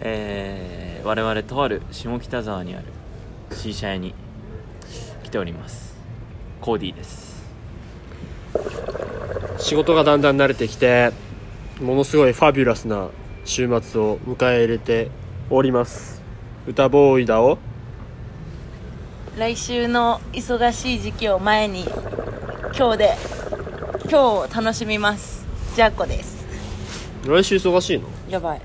[0.00, 2.84] えー、我々とある下北沢にある
[3.50, 4.14] C 社屋に
[5.22, 5.96] 来ております。
[6.60, 7.44] コーディーです。
[9.58, 11.12] 仕事がだんだん慣れてきて
[11.80, 13.08] ものすごいファビュラスな
[13.44, 15.10] 週末を迎え入れて
[15.50, 16.22] おります。
[16.66, 17.58] 歌ボーイだを
[19.38, 21.84] 来週の忙しい時期を前に
[22.76, 23.16] 今日で
[24.04, 25.46] 今日を楽しみます。
[25.74, 26.46] ジャッコです。
[27.26, 28.08] 来週忙しいの？
[28.28, 28.60] やばい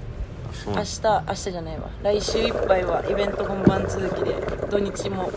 [0.67, 1.89] 明日明日じゃないわ。
[2.03, 4.33] 来週いっぱいはイベント本番続きで
[4.69, 5.31] 土日も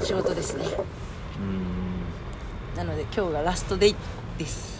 [0.00, 0.64] 仕事ですね。
[2.76, 3.96] なので今日がラストデイ
[4.38, 4.78] です。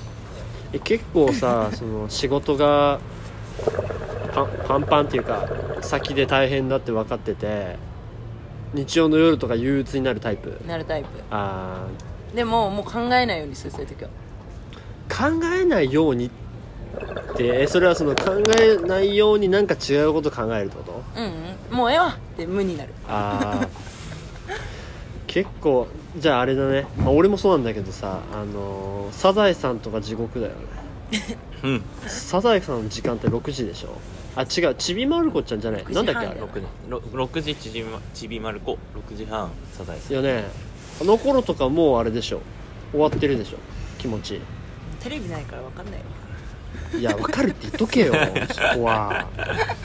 [0.73, 3.01] え結構さ その仕事が
[4.35, 5.49] パンパンパンっていうか
[5.81, 7.77] 先で大変だって分かってて
[8.73, 10.61] 日曜の夜とか憂鬱になるタイプ？
[10.67, 11.09] なるタイプ。
[11.31, 11.87] あ
[12.35, 14.11] でももう考えないようにするそういう時は。
[14.11, 16.48] ー考えないようにって
[17.41, 21.03] えそれはその考えないようになんか違うこと考えるってこと？
[21.17, 21.25] うん、
[21.71, 22.93] うん、もうええわって無になる。
[23.09, 23.69] ああ
[25.27, 30.59] 結構じゃああれだね、まあ、俺もそうなんだけどさあのーサザエさんとか地獄だよね。
[31.63, 31.83] うん。
[32.07, 33.91] サザエさんの時間って6時でしょ？
[34.37, 34.75] あ違う。
[34.75, 35.85] ちびまる子ちゃんじゃない。
[35.85, 36.27] 6時半なんだっけ？
[36.29, 36.49] あれだよ。
[36.49, 36.67] 6時。
[36.89, 38.79] ろ6時ちびまちびまる子。
[39.11, 40.13] 6時半サザエさん。
[40.13, 40.45] いやね。
[41.01, 42.41] あの頃とかもうあれでしょ。
[42.91, 43.59] 終わってるでしょ。
[43.99, 44.41] 気持ち
[45.01, 46.01] テレビないから分かんないわ
[46.97, 48.15] いや分かるって言っとけよ
[48.53, 49.27] そこは。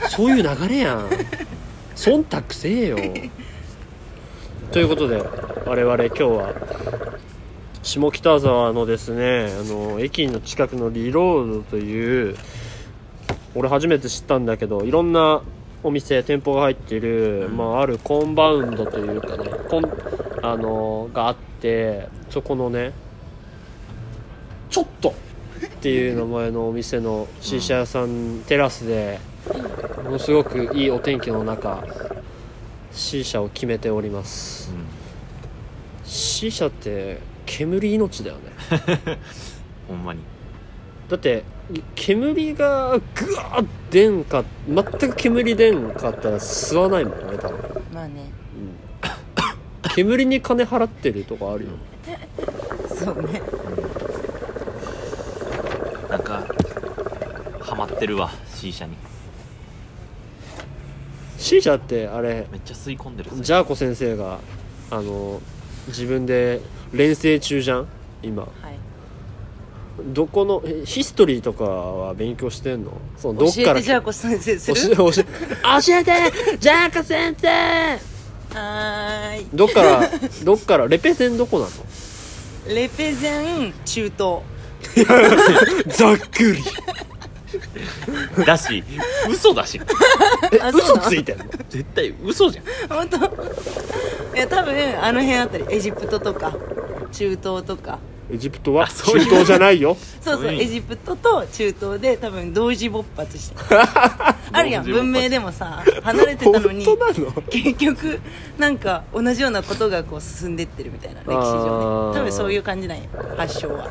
[0.08, 1.08] そういう流れやん。
[1.96, 2.98] 忖度せえよ。
[4.72, 5.22] ということで
[5.66, 6.54] 我々今日は
[7.82, 12.36] 下北沢のですねあの駅の近くのリロードという
[13.54, 15.42] 俺初めて知ったんだけどいろんな
[15.82, 19.84] お店店舗が入ってる、まあ、あるコンバウンドというかねコン
[20.42, 22.92] あのがあってそこのね
[24.70, 25.14] ちょっと
[25.84, 29.20] っていう名前のお店の C 社屋さんテラスで
[30.02, 31.84] ものすごくいいお天気の中
[32.90, 34.72] C 社を決めております。
[34.72, 34.86] うん
[36.06, 38.42] C 社って煙命だよね。
[39.86, 40.20] ほんまに。
[41.10, 41.44] だって
[41.94, 48.32] 煙がぐわー出んか全く煙出んかったら吸わないもんね多分、まあね。
[49.82, 51.70] うん、 煙に金払ってるとかあるよ。
[52.88, 53.42] そうね
[56.14, 56.44] なんか
[57.60, 58.96] ハマってるわ C 社に。
[61.38, 64.38] C 社ってあれめっちゃ吸い込んでるジャーコ先生が
[64.92, 65.42] あの
[65.88, 66.60] 自分で
[66.92, 67.88] 連成中じゃん
[68.22, 68.44] 今。
[68.44, 68.52] はい。
[70.12, 72.92] どこのえヒストリーとかは勉強してんの？
[73.16, 74.96] そのどっから教えてジャーコ先生する？
[74.96, 77.48] 教え教え教えてジャーコ先生！
[77.48, 79.46] はーい。
[79.52, 80.08] どっから
[80.44, 81.70] どっからレペゼンどこなの？
[82.72, 84.42] レペゼン中東
[85.88, 86.62] ざっくり。
[88.44, 88.82] だし
[89.28, 89.80] 嘘だし。
[90.52, 90.94] えあそうなの？
[90.94, 91.44] 嘘ついてんの？
[91.68, 92.64] 絶対嘘じゃん。
[92.88, 93.16] 本当？
[94.36, 96.52] いや多分あの辺あたりエジプトとか
[97.12, 97.98] 中東とか
[98.32, 99.24] エジプトはあそういう。
[99.26, 99.96] 中東じゃないよ。
[100.22, 100.58] そうそううん。
[100.58, 103.56] エジプトと中東で多分同時勃発して
[104.52, 107.42] あるやん文明でもさ離れてたのに本当なの？
[107.50, 108.20] 結局
[108.58, 112.18] なんか同じようなことがこう進んでってるみたいな歴史上ね。
[112.18, 113.04] 多分そういう感じなんや
[113.36, 113.88] 発祥は。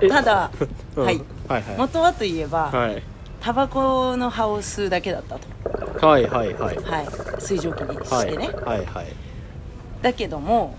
[0.00, 0.50] えただ、
[0.96, 1.04] うん。
[1.04, 1.20] はい。
[1.48, 1.76] はいはい。
[1.78, 3.02] 元はといえば、はい。
[3.40, 5.36] タバコの葉を吸うだけだった
[6.00, 6.06] と。
[6.06, 6.76] はいはいはい。
[6.78, 7.06] はい。
[7.40, 9.06] 水蒸気にはいしてね、はいはい。
[10.02, 10.74] だけども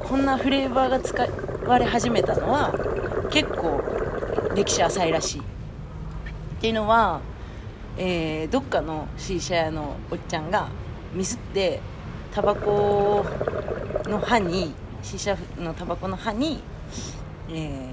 [0.00, 1.26] こんなフレーバーが使
[1.66, 2.72] われ始めたのは
[3.30, 3.82] 結構
[4.54, 5.40] 歴史浅いらしい。
[5.40, 5.44] っ
[6.60, 7.20] ていうのは、
[7.96, 10.68] えーどっかの C 社屋のおっちゃんが
[11.14, 11.80] ミスって
[12.34, 13.24] タバコ
[14.04, 16.62] の葉に C 社のタバコの葉に、
[17.50, 17.88] えー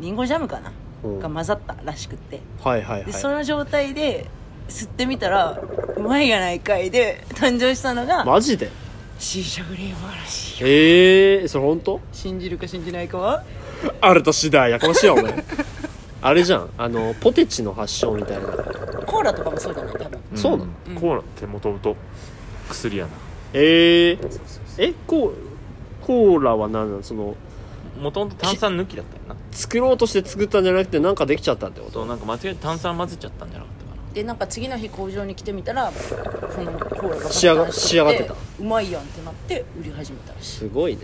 [0.00, 0.70] リンゴジャムかな、
[1.02, 1.18] うん。
[1.18, 2.40] が混ざったらしくって。
[2.62, 4.26] はいはいでそはの状態で
[4.68, 5.58] 吸ってみたら
[5.96, 8.70] うまいやないかいで誕生したのがいマジで？
[9.18, 10.68] C 社フレーバーらしいよ。
[10.68, 12.00] ええー、それ本当？
[12.12, 13.44] 信じるか信じないかは？
[14.00, 15.44] あると次第やかましいわお前。
[16.22, 18.46] あれじゃんあのポテチの発祥みたいな。
[19.06, 20.20] コーラとかもそうじゃない多分。
[20.34, 20.70] そうなの？
[20.88, 20.94] うん。
[20.94, 21.96] コーラってもともと
[22.68, 23.10] 薬やな。
[23.54, 24.18] ええ
[24.78, 25.32] えコー
[26.02, 27.02] コーラは何なの？
[27.02, 27.34] その
[28.00, 29.36] もともと炭酸抜きだったよな。
[29.50, 31.92] 作ろうとして作ったんじゃなくてなんかできちゃったってこと？
[31.94, 33.74] そうなんか間違えて炭酸混ぜちゃったんじゃなかっ
[34.14, 38.34] でなんか次の日工場に来てみたらこのコーラが仕上が仕上がってた。
[38.34, 40.46] うまいやんってなって売り始めたらしい。
[40.58, 41.02] すごいね。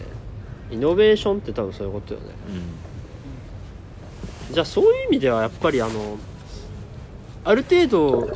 [0.70, 2.26] イノベーションって多分そういうことよね。
[4.50, 6.18] じゃあそういう意味ではやっぱりあの
[7.44, 8.28] ある程度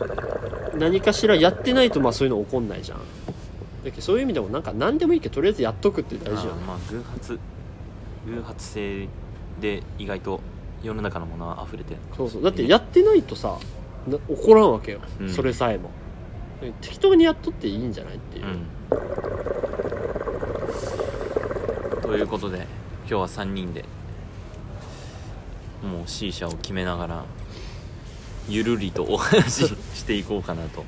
[0.79, 2.99] 何かしらやってないとまあそういうの起こんないじゃん。
[2.99, 3.05] だ
[3.85, 6.63] けどそういう意味でもなんか何でもいいけどとりあえずやっとくって大事よね。
[6.67, 7.39] まあ偶発
[8.27, 9.09] 偶発性
[9.61, 10.41] で意外と
[10.83, 12.43] 世の中のものは溢れてるそうそう。
[12.43, 13.57] だってやってないとさな
[14.29, 15.29] 怒らんわけよ、うん。
[15.31, 15.91] それさえも。
[16.81, 18.47] 適当にやっとっていいんじゃないっていう。
[18.47, 18.67] う、ん。
[22.03, 22.67] ということで
[23.01, 23.85] 今日は3人で
[25.83, 27.25] もう C 社を決めながら
[28.49, 30.85] ゆるりとお話し していこうかなと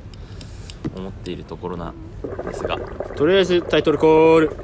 [0.97, 1.95] 思っているところなん
[2.45, 2.79] ですが。
[3.17, 4.57] とりあえずタイトルコール。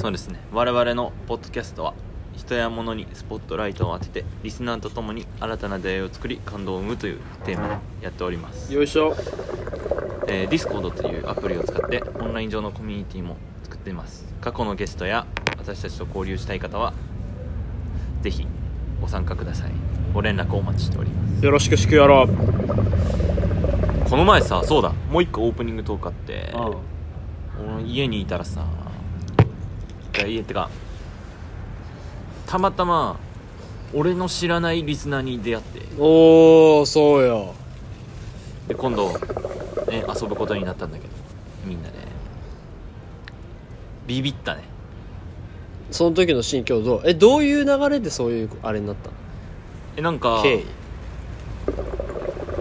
[0.00, 0.40] そうですね。
[0.52, 1.94] 我々のポッドキャストは
[2.48, 9.14] 人や物にスポットライトを当ててリスナーと共に新たな出会いを作り感動を生むというテーマでやっております、よいしょ。
[10.26, 14.24] えー、Discord というアプリを使ってオンライン上のコミュニティも作っています。
[14.40, 15.26] 過去のゲストや
[15.58, 16.94] 私たちと交流したい方は
[18.22, 18.46] ぜひ
[18.98, 19.70] ご参加ください。
[20.14, 21.44] ご連絡をお待ちしております。
[21.44, 22.28] よろしくしくやろう。
[24.08, 24.94] この前さそうだ。
[25.10, 26.70] もう一個オープニングトークあってあ
[27.76, 28.64] 俺家にいたらさ
[30.26, 30.70] 家ってか
[32.48, 33.18] たまたま
[33.94, 35.82] 俺の知らないリスナーに出会って。
[35.98, 37.54] おおそうよ
[38.66, 39.12] で今度、
[39.88, 41.10] ね、遊ぶことになったんだけど。
[41.66, 41.96] みんなで。
[44.06, 44.64] ビビったね。
[45.90, 47.02] その時の心境どう？
[47.04, 49.14] えどういう流れでそういうあれになったの？
[49.98, 50.64] えなんか経緯。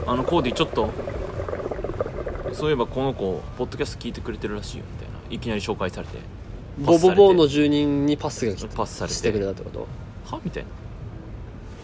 [0.06, 0.90] あのコーディちょっと
[2.52, 5.18] そういえばこの子ポッドキャスト聞いてくれてるらしいよみたいな。
[5.30, 6.18] いきなり紹介されて
[6.86, 9.16] パボボボの住人にパスが来てパスされて。
[9.16, 9.88] してくれたってこと？
[10.26, 10.40] は？
[10.44, 10.70] みたいな。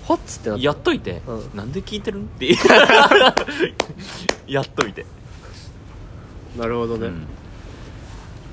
[0.08, 0.64] はっつってなった？
[0.64, 1.50] やっといて、うん。
[1.56, 2.24] なんで聞いてるん？
[2.24, 2.54] って
[4.48, 5.06] やっといて、
[6.58, 7.26] なるほどね、うん。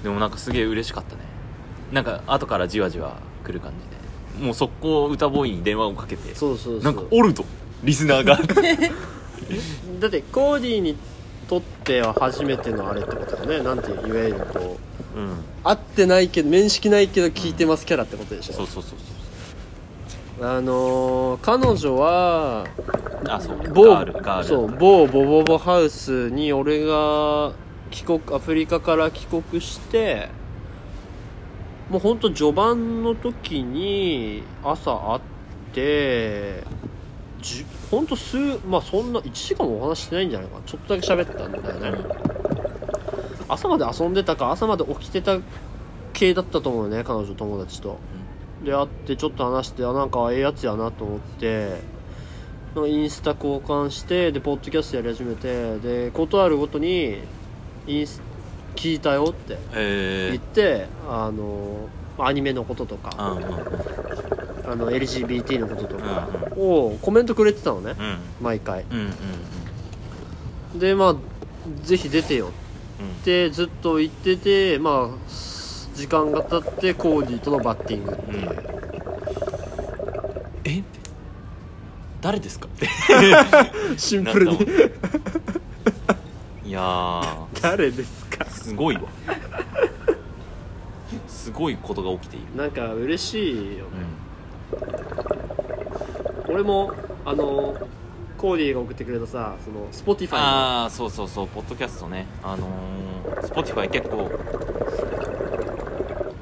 [0.02, 1.22] でもなんかすげえ嬉しかったね。
[1.92, 4.46] なんか後からじわじわ来る感じで。
[4.46, 6.34] もう速攻歌ボーイに電話をかけて。
[6.34, 6.82] そうそうそう。
[6.84, 7.44] なんかおると
[7.82, 8.36] リスナーが。
[10.00, 10.96] だってコーディに
[11.48, 13.64] とっては初めてのあれってことだよね。
[13.64, 14.76] なんていういわゆるこううん
[15.64, 18.94] 会ってないけど面識ないけど聞いてますキャラってことでしょ、そうそうそ
[20.40, 27.52] うあのー彼女はそうあそう某ガールガールそう某ボボボハウスに俺が
[27.90, 30.28] 帰国アフリカから帰国して
[31.90, 35.20] もうほんと序盤の時に朝会っ
[35.74, 36.62] て
[37.42, 38.36] じほんと数
[38.66, 40.62] まあそんな1時間もお話ししてないんじゃないかな。
[40.64, 41.98] ちょっとだけ喋ったんだよね、
[43.52, 45.38] 朝まで遊んでたか朝まで起きてた
[46.12, 47.98] 系だったと思うね彼女友達と。
[48.64, 51.80] で会ってちょっと話してあなんかええやつやなと思って
[52.74, 57.22] なんかインスタ交換してでポッドキャストやり始めてでことあるごとに
[57.86, 58.20] インス
[58.76, 61.88] 聞いたよって言ってあの
[62.18, 68.18] アニメのこととかうんうんあの LGBT のこととかうんをコメントくれてたのねうん。
[68.42, 68.84] 毎回。
[68.90, 69.14] うんうん
[70.74, 70.78] うん。
[70.78, 71.16] でまあ
[71.82, 72.52] ぜひ出てようん
[73.00, 75.16] ってずっと言っててまあ
[75.94, 78.56] 時間が経ってコーディとのバッティングっていう、
[80.64, 80.82] え？
[82.20, 82.66] 誰ですか？
[82.66, 82.86] っ て
[83.98, 84.56] シンプルに。
[86.64, 87.24] いやー。
[87.62, 88.44] 誰ですか？
[88.46, 89.02] すごいわ。
[91.26, 92.56] すごいことが起きている。
[92.56, 93.90] なんか嬉しいよね。
[96.46, 96.54] うん。
[96.54, 96.92] 俺も
[97.24, 97.74] あの
[98.40, 100.38] コーディが送ってくれたさその Spotify の。
[100.38, 102.24] ああそうそうそうポッドキャストね。
[102.42, 104.30] あのー、Spotify 結構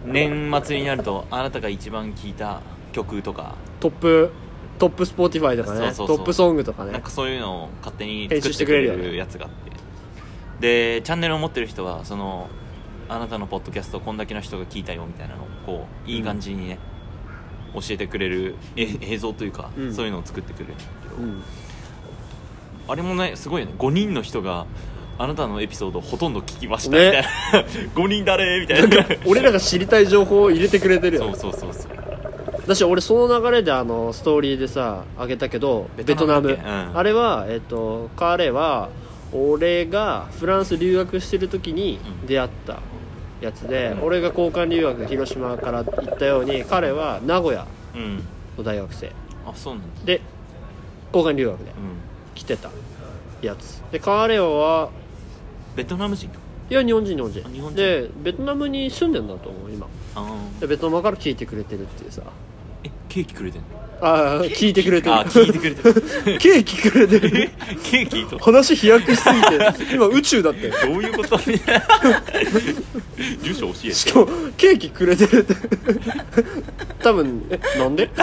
[0.04, 2.62] 年末になるとあなたが一番聴いた
[2.92, 3.56] 曲とか。
[3.80, 4.30] トップ
[4.78, 5.78] トップ Spotify とかね。
[5.78, 6.16] そうそうそう。
[6.18, 6.92] トップソングとかね。
[6.92, 9.72] なんかそういうのを勝手に作っててくれるやつがあって。
[10.60, 12.48] でチャンネルを持ってる人はその
[13.08, 16.78] あなたのポッドキャストこんだけの人が聞いたよみたいなのをこういい感じにね、
[17.74, 19.92] 教えてくれるえ映像というか、うん。
[19.92, 21.42] そういうのを作ってくれるんだけど、うん
[22.88, 23.74] あれもねすごいよね。
[23.78, 24.66] 5人の人が
[25.18, 27.24] あなたのエピソードほとんど聞きましたね。
[27.52, 27.68] みたいな、
[28.02, 28.60] 5人誰？
[28.60, 29.04] みたいな。
[29.26, 32.68] 俺らが知りたい情報を入れてくれてるよそうそうそうそう。
[32.68, 36.50] だし俺その流れであのストーリーでさあげたけどベトナム。
[36.50, 36.58] うん。
[36.96, 38.88] あれは、えっと彼は
[39.32, 42.26] 俺がフランス留学してる時にうん。
[42.26, 42.78] 出会った
[43.40, 44.06] やつで、うん。
[44.06, 48.22] 俺が交換留学広島から行ったように彼は名古屋うん。
[48.56, 49.10] の大学生。
[49.46, 49.88] あそうなんだ。
[50.04, 50.20] で
[51.12, 51.72] 交換留学で
[52.38, 52.70] うん来てた
[53.42, 53.82] やつ。
[53.90, 54.90] で彼は
[55.76, 56.28] ベトナム人
[56.70, 57.42] いや日本人日本人。
[57.44, 57.76] あ日本人。
[57.76, 59.86] でベトナムに住んでんだと思う今。
[60.14, 60.24] あ
[60.60, 62.22] でベトナムから聞いてくれてるっていうさ。
[62.22, 62.24] ー
[62.84, 63.66] えケーキくれてんの？
[64.00, 65.14] ああ聞いてくれてる。
[65.16, 66.02] あ聞いてくれてる。
[66.38, 67.50] ケーキくれてる。
[67.82, 68.38] ケーキと？
[68.38, 69.94] 話飛躍しすぎて。
[69.94, 70.68] 今宇宙だって。
[70.70, 71.36] どういうこと？
[73.42, 74.26] 住所教えしてかも
[74.56, 75.54] ケーキくれてるって。
[77.02, 78.08] 多分えなんで？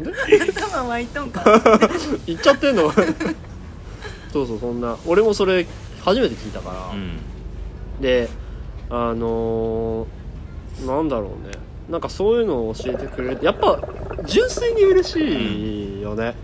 [0.00, 0.42] なんで？
[0.52, 1.44] 頭湧いとんか。
[2.26, 2.90] 言っちゃってんの？
[4.32, 4.96] そうそうそんな。
[5.06, 5.66] 俺もそれ
[6.04, 7.18] 初めて聞いたから、うん。
[8.00, 8.28] で
[8.90, 11.52] あのーなんだろうね。
[11.90, 13.78] なんかそういうのを教えてくれてやっぱ
[14.24, 16.34] 純粋に嬉しいよね、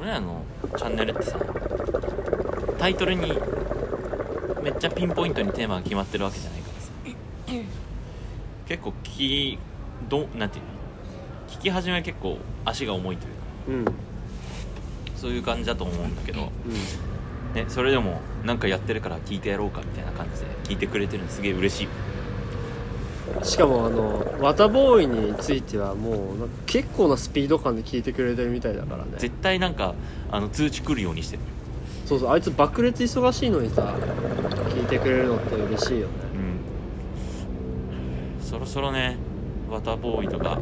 [0.00, 0.42] 俺らの
[0.76, 1.38] チャンネルってさ
[2.78, 3.32] タイトルに
[4.62, 6.90] めっちゃピンポイントにテーマが決まってるわけじゃないからさ。
[8.66, 9.58] 結構聞き
[10.08, 10.70] どなんていうの？
[11.48, 13.30] 聞き始め結構足が重いとい
[13.76, 13.90] うか。
[13.90, 13.94] うん。
[15.16, 17.54] そういう感じだと思うんだけど、うん。
[17.54, 21.88] ね、それでもなんかやってるから聞いてやろうかみたいな感じで聞いてくれてるのすげえ嬉しい。
[23.42, 26.16] しかもあのワタボーイについてはもう
[26.66, 29.10] 結構なスピード感で聞いてくれてるみたいだからね。
[29.18, 29.94] 絶対なんか
[30.30, 31.42] あの通知来るようにしてる。
[32.06, 33.94] そうそうあいつ爆裂忙しいのにさ
[34.70, 36.12] 聞いてくれるのって嬉しいよね。
[38.40, 38.44] うん。
[38.44, 39.16] そろそろね
[39.70, 40.58] ワタボーイとか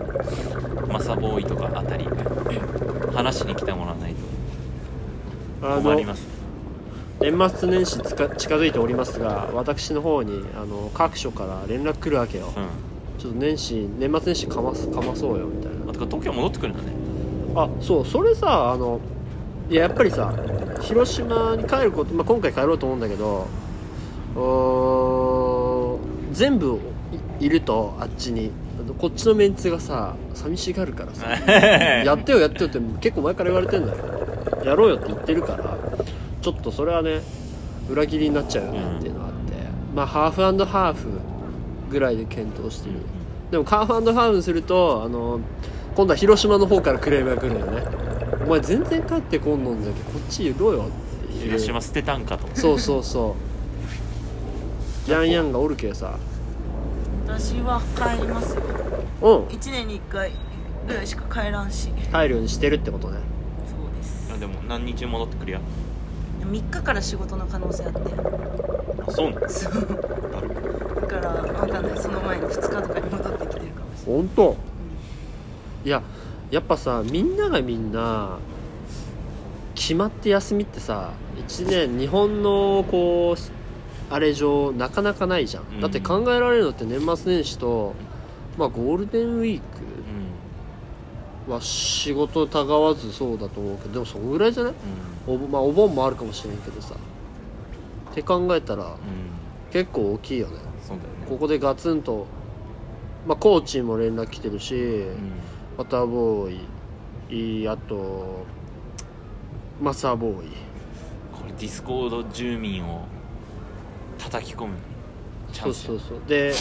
[0.88, 2.06] マサボーイとかあたり
[3.14, 5.80] 話しに来てもらわないと。
[5.82, 6.26] 困ります。
[7.20, 8.24] 年末年始近
[8.56, 16.92] づいておりますが私の方にあの各所から連絡来るわけよ、うちょっと年始年末年始かますかまそうよみたいんあとか東京戻ってくるんだね。
[17.54, 19.00] なあそうそれさあの
[19.70, 20.34] いややっぱりさ
[20.82, 23.48] 広島に帰ること、まあ、今回帰ろうと思うんだけど
[26.32, 26.78] 全部
[27.40, 28.50] いいるとあっちに
[28.94, 31.26] こっちのメンツがさ寂しがるからさ
[32.04, 33.98] やってよやってよって結構前から言われてんだよ
[34.64, 35.76] やろうよって言ってるから
[36.40, 37.20] ちょっとそれはね
[37.90, 39.52] 裏切りになっちゃうよねっていうのがあって、
[39.94, 41.08] まあハーフハーフ
[41.90, 42.96] ぐらいで検討してる。
[43.50, 45.40] でもハーフハーフにするとあの
[45.94, 47.82] 今度は広島の方からクレームが来るよね。
[48.44, 50.86] お前全然帰ってこんのんじゃけこっちいろよ
[51.24, 51.42] っていう。
[51.44, 52.48] 広島捨てたんかと。
[52.54, 53.36] そうそうそ
[55.08, 55.10] う。
[55.10, 56.18] ヤンヤンがおるけさ
[57.26, 58.62] 私は帰りますよ。
[59.22, 59.28] う。
[59.28, 60.32] ん1年に1回
[60.86, 61.88] ぐらいしか帰らんし。
[62.12, 63.18] 帰るようにしてるってことね。
[63.66, 64.32] そうです。
[64.32, 65.60] あでも何日戻ってくるや
[66.40, 67.98] ？3日から仕事の可能性あって。
[67.98, 69.50] あそうなん？
[69.50, 69.72] そう。
[71.00, 71.98] だから分かんない。
[71.98, 74.56] その前に2日とかに戻ってきてるかもしれない、本当？
[75.84, 76.02] いや
[76.50, 78.38] やっぱさみんながみんな
[79.74, 83.40] 決まって休みってさ1年日本のこう
[84.10, 85.80] あれ上なかなかないじゃん、うん。
[85.80, 87.94] だって考えられるのって年末年始と、
[88.56, 94.74] まあ、ゴールデンウィークは仕事たがわずそうだと思うけどでもそんぐらいじゃない？
[95.28, 95.34] うん。
[95.44, 96.94] お,、まあ、お盆もあるかもしれんけどさ。
[98.10, 98.92] って考えたらうん。
[99.72, 100.54] 結構大きいよね。
[100.54, 100.60] ね。
[101.28, 102.26] ここでガツンと、
[103.26, 105.32] まあ、コーチにも連絡来てるし、うん。
[105.76, 106.58] ワターボー
[107.30, 108.46] イいあと
[109.80, 110.48] マサーボーイ。
[111.32, 113.04] これディスコード住民を
[114.18, 114.74] 叩き込む。
[115.52, 115.98] チャンスそう。
[115.98, 116.52] そうそうで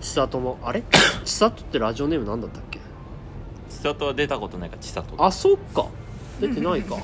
[0.00, 0.82] 千里もあれ？
[1.24, 2.78] 千里ってラジオネームなんだったっけ？
[3.68, 5.14] 千里は出たことないから千里。
[5.24, 5.86] あそっか。
[6.40, 6.96] 出てないか。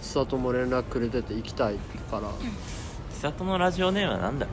[0.00, 1.74] 千里も連絡くれてて行きたい
[2.10, 2.30] から。
[3.10, 4.46] 千里のラジオネームは何だ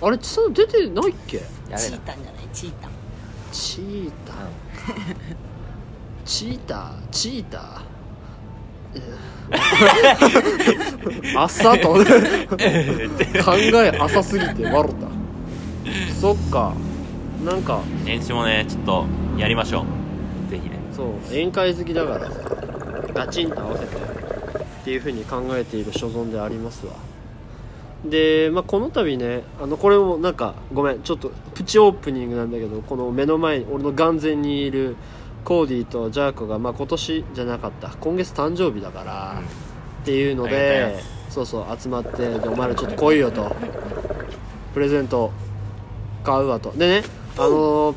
[0.00, 1.38] ろあれ千里出てないっけ？
[1.38, 2.48] チータンじゃない？
[2.52, 2.90] チータン。
[3.52, 4.36] チーター。
[6.26, 6.92] チーター。
[7.10, 7.80] チーター
[11.36, 15.06] 朝と考え浅すぎて笑った。
[16.20, 16.72] そっか。
[17.44, 17.80] なんか。
[18.04, 19.04] 年始もねちょっと
[19.38, 19.84] やりましょ
[20.48, 20.50] う。
[20.50, 20.76] ぜひね。
[20.92, 21.06] そう。
[21.30, 22.40] 宴会好きだからさ
[23.14, 26.92] ガチンと合わせてっていうふうに考えている所存でありますわ。
[28.04, 34.96] で、まあ、この度ねあのこれもなんかごめんちょっとプチオープニングなんだけどこの目の前に俺の眼前にいる
[35.46, 37.90] コーディとジャーコが、まあ、今年じゃなかった。
[38.00, 39.40] 今月誕生日だから、
[40.02, 40.96] っていうので
[41.28, 43.54] まそうそう集まってでお前らちょっと来いよと。
[44.74, 45.30] プレゼント
[46.24, 46.72] 買うわと。
[46.72, 47.04] でね
[47.38, 47.96] あのー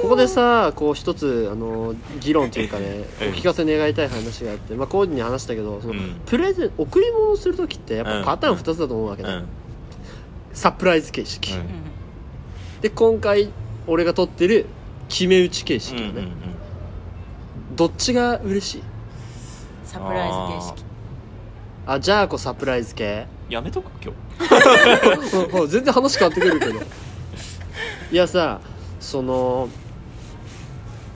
[0.00, 3.32] ここでさこう一つ、あのー議論というかねおうん。
[3.32, 6.20] 聞かせ願いたい話があって、まあ、コーディに話したけどその、うん。
[6.26, 9.46] プレゼン贈り物をする時ってやっぱパターン2つだと思うわけだ、うん。
[10.52, 11.66] サプライズ形式、うん。
[12.82, 13.50] で今回
[13.88, 14.66] 俺が取ってる
[15.08, 16.47] 決め打ち形式よね、うんうんうん
[17.78, 18.82] どっちが嬉しい？
[19.84, 20.34] サプライズ
[20.66, 20.84] 形式。
[21.86, 23.24] あじゃあこうサプライズ系？
[23.48, 24.12] やめとく今
[24.48, 25.46] 日。
[25.54, 26.72] うんうん全然話変わってくるけど。
[28.10, 28.60] いやさ
[28.98, 29.68] その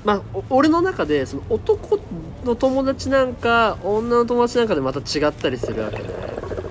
[0.04, 1.99] まあお俺の中でその男
[2.45, 6.11] の友達なんか女の友達なんかでまた違ったりするわけで。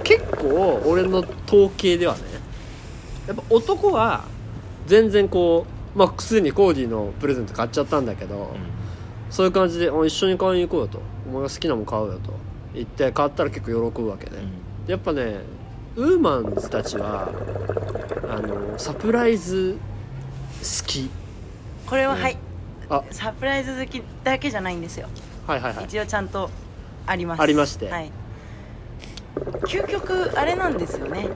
[0.05, 2.21] 結構俺の統計ではね
[3.27, 4.23] やっぱ男は
[4.87, 8.55] 全然こうまあすでにコーディのプレゼント買っちゃったんだけど、
[9.31, 12.33] そういう感じであ「一緒に買いに行こうよ」と「お前が好きなもん買うよ」と。
[12.73, 14.37] 言って買ったら結構喜ぶわけね、
[14.87, 15.39] やっぱね
[15.97, 17.29] ウーマンズたちは
[18.29, 19.77] あのサプライズ
[20.61, 21.09] 好き。
[21.85, 22.37] これははい。
[22.89, 23.03] あ。
[23.11, 25.09] サプライズ好きだけじゃないんですよ。
[25.45, 25.85] はいはいはい。
[25.85, 26.49] 一応ちゃんと
[27.05, 27.41] あります。
[27.41, 27.89] ありまして。
[27.89, 28.11] はい。
[29.67, 31.27] 究極あれなんですよね。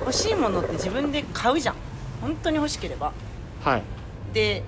[0.00, 1.74] 欲しいものって自分で買うじゃん。
[2.22, 3.12] 本当に欲しければ。
[3.62, 3.82] はい。
[4.32, 4.62] で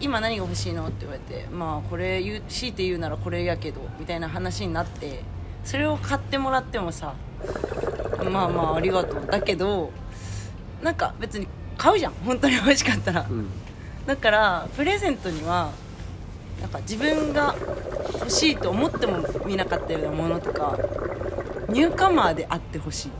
[0.00, 0.86] 今何が欲しいの？
[0.86, 5.22] って言われてまあこれ言う強いて言うならこれやけどみたいな話になって
[5.64, 7.14] それを買ってもらってもさ
[8.30, 9.90] まあまあありがとうだけど
[10.82, 11.48] なんか別に
[11.78, 12.12] 買うじゃん。
[12.24, 13.48] 本当に欲しかったら、うん。
[14.06, 15.72] だからプレゼントには
[16.60, 17.54] なんか自分が
[18.14, 20.78] 欲しいと思っても見なかったようなものとか
[21.68, 23.10] ニューカマーであってほしい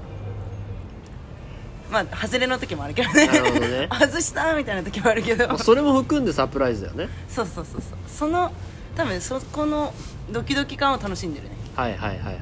[1.91, 3.27] まあ外れの時もあるけどね。
[3.27, 3.89] なるほどね。
[3.99, 5.49] 外したみたいな時もあるけど。
[5.49, 7.09] まあそれも含んでサプライズだよね。
[7.29, 7.99] そうそうそうそう。
[8.09, 8.53] その
[8.97, 9.93] 多分そこの
[10.31, 11.57] ドキドキ感を楽しんでるね。
[11.75, 12.39] はいはいはいはい。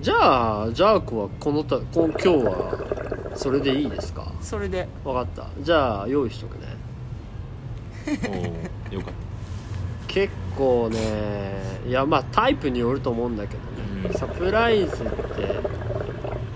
[0.00, 4.32] じゃあジャークはこのたこん今日はそれでいいですか？
[4.40, 4.88] それで。
[5.04, 5.46] 分かった。
[5.60, 6.76] じゃあ用意しとくね。
[8.28, 9.14] おおよかっ
[10.08, 11.52] 結構ね
[11.86, 14.14] いやまあタイプによると思うんだけどね、うん。
[14.18, 15.12] サプライズって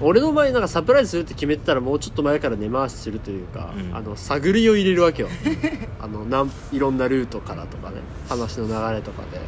[0.01, 3.97] 俺の場合なんかサプライズするって決めてたらもうちょっと前から根回しするというか、うん。
[3.97, 5.29] あの探りを入れるわけよ。
[6.01, 7.97] あのなんいろんなルートからとかね
[8.29, 9.41] 話の流れとかで。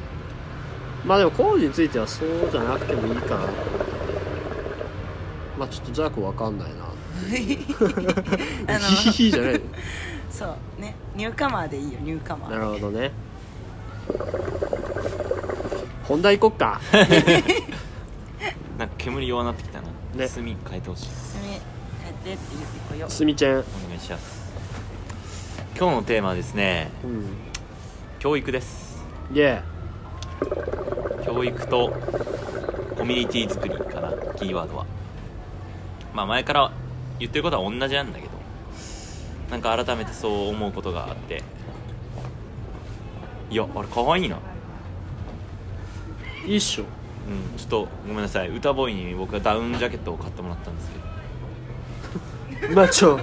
[1.05, 3.41] まあでも工事についてはそうじゃなくてもいいかな
[5.59, 6.89] まあちょっとジャークわかんないな。
[8.75, 8.79] あの。
[8.79, 9.61] ヒヒヒじゃない
[10.31, 10.97] そうね。
[11.15, 13.13] ニューカマーでいいよニューカマーなるほどね。
[16.05, 16.81] 本題行こっか。
[16.91, 16.99] た
[18.79, 20.29] なんか煙弱なってきたな、ね。
[20.29, 21.07] 炭変えてほしい。
[21.07, 21.61] すみ帰っ
[22.13, 23.53] てって言ってこよすみちゃん。
[23.53, 23.65] お願
[23.97, 24.53] いします。
[25.79, 27.27] 今日のテーマはですねうん。
[28.19, 29.05] 教育です。
[29.33, 29.63] イエ
[31.25, 31.93] 教育と
[32.97, 34.87] コミュニティ作りかなキーワードは。
[36.15, 36.73] まあ前から
[37.19, 38.31] 言ってることは同じなんだけど
[39.51, 41.43] なんか改めてそう思うことがあって。
[43.51, 44.37] いやあれ可愛いな。
[46.45, 46.85] ーいいっしょ
[47.29, 48.49] うんちょっとごめんなさい。
[48.49, 50.91] 歌ボーイに僕はダウンジャケットを買ってもらったんです
[52.61, 52.75] けど。
[52.75, 53.17] マチョ。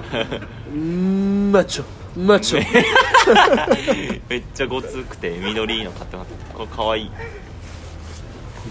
[1.50, 1.84] マチョ。
[2.16, 2.64] マチョ。
[4.30, 6.54] めっちゃごつくて緑の買ってもらった。
[6.54, 7.10] これ可愛い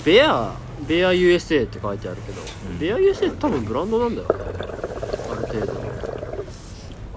[0.04, 0.54] ベア
[0.88, 2.80] ベア USA って書いてあるけど、うん。
[2.80, 4.27] ベア USA って多分ブランドなんだよ。
[4.27, 4.36] ね
[5.32, 5.74] ある程度。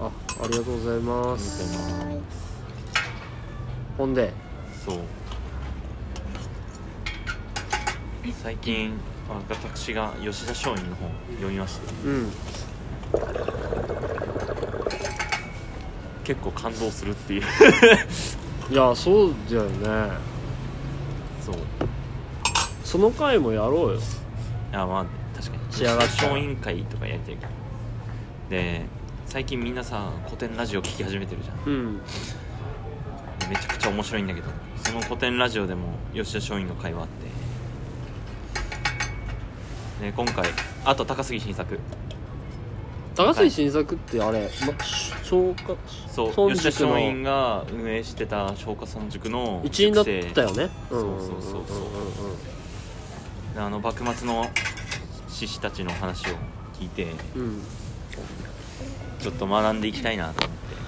[0.01, 0.11] あ
[0.43, 2.19] ありがとうございます。
[3.97, 4.31] ほんで。
[4.85, 4.99] そう
[8.33, 8.93] 最近
[9.29, 11.93] あ私が吉田松陰の本読みまして。
[12.05, 12.31] うん。
[16.23, 17.41] 結構感動するっていう。
[18.71, 20.11] いやそうだよね。
[21.41, 21.55] そう。
[22.83, 23.99] その回もやろうよ。
[24.71, 25.63] あまあ確かに。
[25.73, 27.51] 仕上がった吉田松陰会とかやりたいけど
[28.49, 28.85] で
[29.25, 31.57] 最近みんなさ古典ラジオ聞き始めてるじゃん。
[31.65, 31.97] うん。
[31.97, 34.49] でめちゃくちゃ面白いんだけど
[34.83, 37.38] その古典ラジオでも吉田松陰の会話あって
[39.99, 40.45] で今回。
[40.85, 41.79] あと高杉晋作。
[43.15, 44.73] 高杉新作ってあれ、ま、
[45.25, 45.75] 消化
[46.09, 50.69] そう孫吉田松陰が運営してた松下村塾の一員だったよね。
[50.89, 51.59] そうそうそうそう。
[53.55, 54.49] であの幕末の
[55.27, 56.29] 志士たちの話を
[56.79, 57.61] 聞いてうん。
[59.19, 60.65] ちょっと学んでいきたいなと思って。
[60.75, 60.79] うん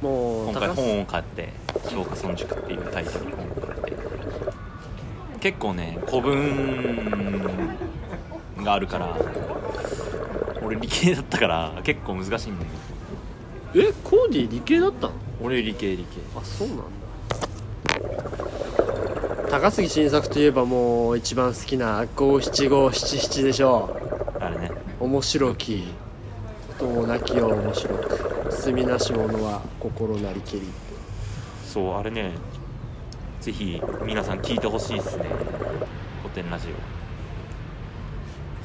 [0.00, 1.52] もう今回高本を買って
[1.90, 3.96] 「松下村塾」っていうタイトルの本を買って。
[5.40, 7.85] 結構ね古文
[8.66, 9.16] があるから
[10.62, 12.58] 俺理系だったから結構難しいん。
[12.58, 12.64] だ
[13.72, 15.12] けどえコーディ理系だったの？
[15.42, 16.04] 俺理系理系。
[16.36, 16.84] あそうなんだ。
[19.50, 23.96] 高杉晋作といえばもう一番好きな五七五七七でしょ
[24.40, 24.70] あれね。
[24.98, 25.86] 面白き。
[26.76, 28.48] 人も泣きよう面白く。
[28.50, 30.62] 罪なし者は心なりけり。
[31.64, 32.32] そうあれね。
[33.40, 35.24] ぜひ皆さん聞いてほしいですね。
[36.22, 36.68] 古典ラジ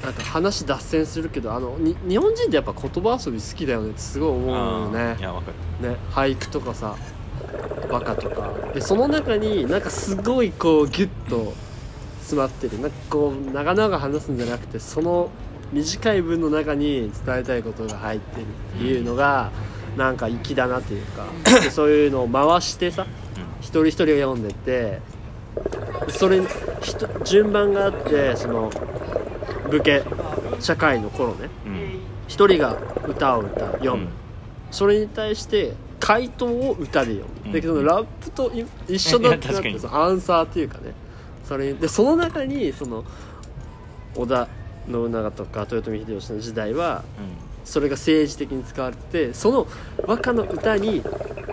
[0.04, 5.16] なんか話脱線するけどあのに日本人ってやっぱ言葉遊び好きだよねってすごいオ思うよね。
[5.20, 5.90] いやわかる。
[5.90, 6.96] ね俳句とかさ
[7.90, 8.52] 和歌とか。
[8.74, 11.54] でその中になんかすごいこうギュッと
[12.20, 12.80] 詰まってる。
[12.82, 15.30] なんかこう長々話すんじゃなくてその
[15.72, 19.52] 短い文の中に伝えたいことが入ってるっていうのが
[19.96, 21.26] なんか粋だなっていうか。
[21.62, 23.06] でそういうのを回してさ
[23.60, 25.00] 一人一人が読んでて
[26.10, 26.42] それ
[27.24, 28.72] 順番があってその
[29.72, 30.04] 武家
[30.60, 31.50] 社会の頃ね。
[32.28, 33.72] 一人が歌を歌う。
[33.74, 34.10] 読む、うん。
[34.70, 37.52] それに対して回答を歌で読む、うん。
[37.52, 40.94] だけどラップとい一緒だってなってアンサーっていうかね。
[41.46, 43.04] それでその中にその
[44.16, 44.48] 織田
[44.90, 47.04] 信長とか豊臣秀吉の時代は
[47.66, 49.68] それが政治的に使われててその
[50.06, 51.04] 和歌の歌に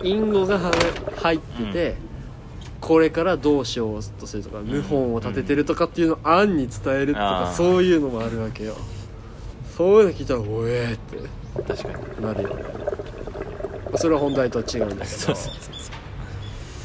[0.03, 0.73] 隠語がは
[1.17, 1.97] 入ってて、
[2.81, 8.77] これからどうしようとするとか謀反を立ててるとかっていうのを案に伝えるとかそういうのもあるわけよ。
[9.77, 11.19] そういうの聞いたらおえーって。
[11.63, 12.23] 確かに。
[12.25, 12.55] なるよ。
[12.55, 12.65] ね
[13.97, 15.07] それは本題とは違うんだけど。
[15.07, 15.93] そうそうそうそ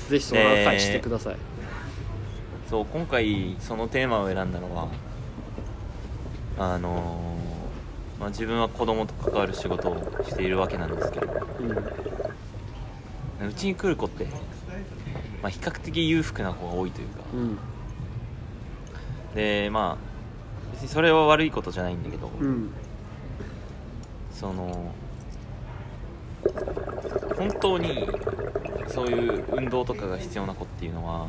[0.08, 0.12] う。
[0.12, 1.36] ぜひその話してください、
[2.70, 4.90] そう今回そのテーマを選んだのは
[6.60, 11.28] あのーまあ、自分は子供と関わる仕事をしているわけなんですけど。
[13.42, 13.50] うん。
[13.50, 14.28] うちに来る子って、
[15.44, 17.16] まあ、比較的裕福な子が多いというか。
[17.34, 17.58] うん。
[19.36, 20.14] でまあ
[20.72, 22.70] 別にそれは悪いことじゃないんだけど、うん。
[24.32, 24.94] その
[27.36, 28.08] 本当に
[28.88, 31.28] そういう運動とかが必要な子っていうのは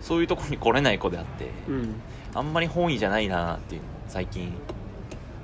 [0.00, 1.94] そういうところに来れない子であってうん。
[2.34, 4.52] あんまり本意じゃないなっていうのを最近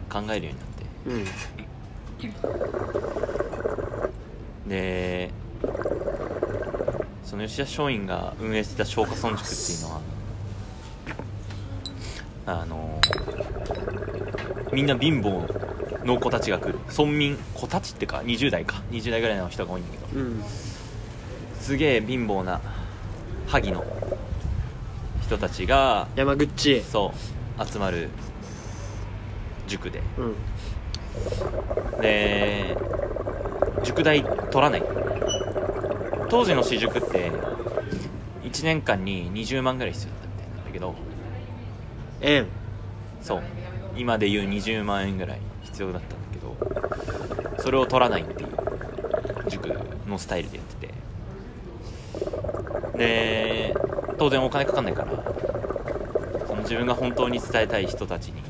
[0.08, 2.24] 考えるようになって。
[4.66, 4.68] うん。
[4.68, 5.30] で
[7.24, 10.00] その吉田松陰が運営してた松下村塾っていうのは
[12.46, 13.00] あの
[14.72, 16.78] みんな貧乏の子たちが来る。
[16.88, 18.82] 村民子たちってか20代か。
[18.90, 20.20] 20代ぐらいの人が多いんだけど。
[20.20, 20.42] うん
[21.60, 22.60] すげえ貧乏な
[23.46, 23.84] 萩の
[25.22, 26.80] 人たちが山口。
[26.82, 27.12] そ
[27.60, 28.08] う集まる
[29.68, 30.02] 塾で。
[30.18, 30.22] う
[31.98, 32.00] ん。
[32.00, 32.76] で
[33.84, 34.82] 塾代取らない
[36.32, 37.30] 当時の私塾って
[38.42, 40.94] 1年間に20万ぐらい必要だったみたいなんだけど。
[42.22, 42.46] 円。
[43.20, 43.42] そう。
[43.98, 48.48] 今でいう20万円ぐらい必要だったんだけどそれを取らないっていう
[49.50, 49.68] 塾
[50.08, 50.94] のスタイルでやってて。
[52.96, 53.74] で
[54.16, 55.10] 当然お金かかんないから
[56.46, 58.40] その自分が本当に伝えたい人たちに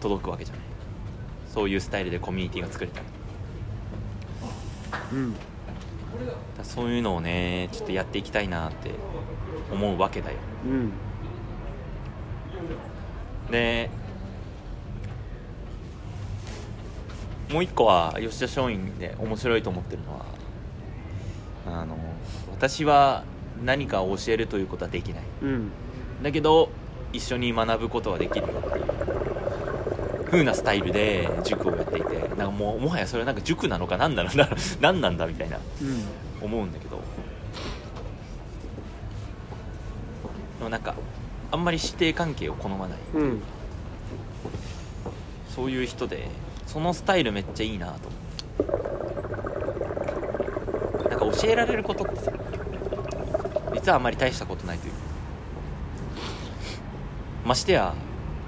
[0.00, 0.64] 届くわけじゃない。
[1.48, 3.00] そういうスタイルでコミュニティが作れた。
[3.00, 3.06] ら
[5.14, 5.34] うん
[6.62, 8.90] そういうのをねちょっとやっていきたいなって
[9.72, 10.36] 思うわけだよ。
[10.66, 10.92] うん。
[13.50, 13.90] で
[17.50, 20.24] もう一個は吉田松陰で面白いと思ってるのは
[21.66, 21.96] あの
[22.52, 23.24] 私は
[23.64, 25.22] 何かを教えるということはできない。
[25.42, 25.70] うん。
[26.22, 26.70] だけど
[27.12, 29.09] 一緒に学ぶことはできるよっていう
[30.30, 34.48] 風なスタイルで塾をやっていてなんかもうもはやそれはなんか塾なのか何なのだ
[34.80, 35.58] 何 なんだみたいな。
[35.82, 36.04] うん。
[36.42, 36.96] 思うんだけど。
[40.58, 40.94] でもなんか
[41.50, 42.98] あんまり師弟関係を好まない。
[43.14, 43.42] うん。
[45.48, 46.28] そういう人で
[46.66, 47.92] そのスタイルめっちゃいいなと。
[47.92, 48.16] 思
[51.00, 52.32] ってなんか教えられることってさ
[53.74, 54.92] 実はあんまり大したことないという。
[54.92, 54.98] か
[57.44, 57.94] ましてや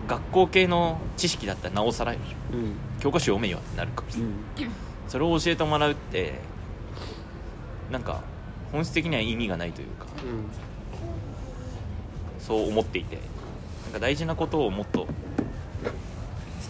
[0.09, 2.19] 学校系の知識だったらなおさらよ
[2.53, 2.75] うん。
[3.01, 4.35] 教科書読めよってなるからさうん。
[5.09, 6.35] それを教えてもらうって
[7.91, 8.23] なんか
[8.73, 10.07] 本質的には意味がないというか
[12.39, 13.19] そう思っていて
[13.85, 15.07] なんか大事なことをもっと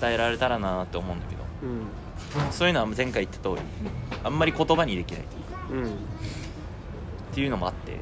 [0.00, 1.42] 伝えられたらなって思うんだけど。
[1.62, 1.86] うん。
[2.50, 3.62] そういうのは前回言った通り
[4.24, 5.92] あんまり言葉にできないというかうん。
[5.92, 7.98] っていうのもあって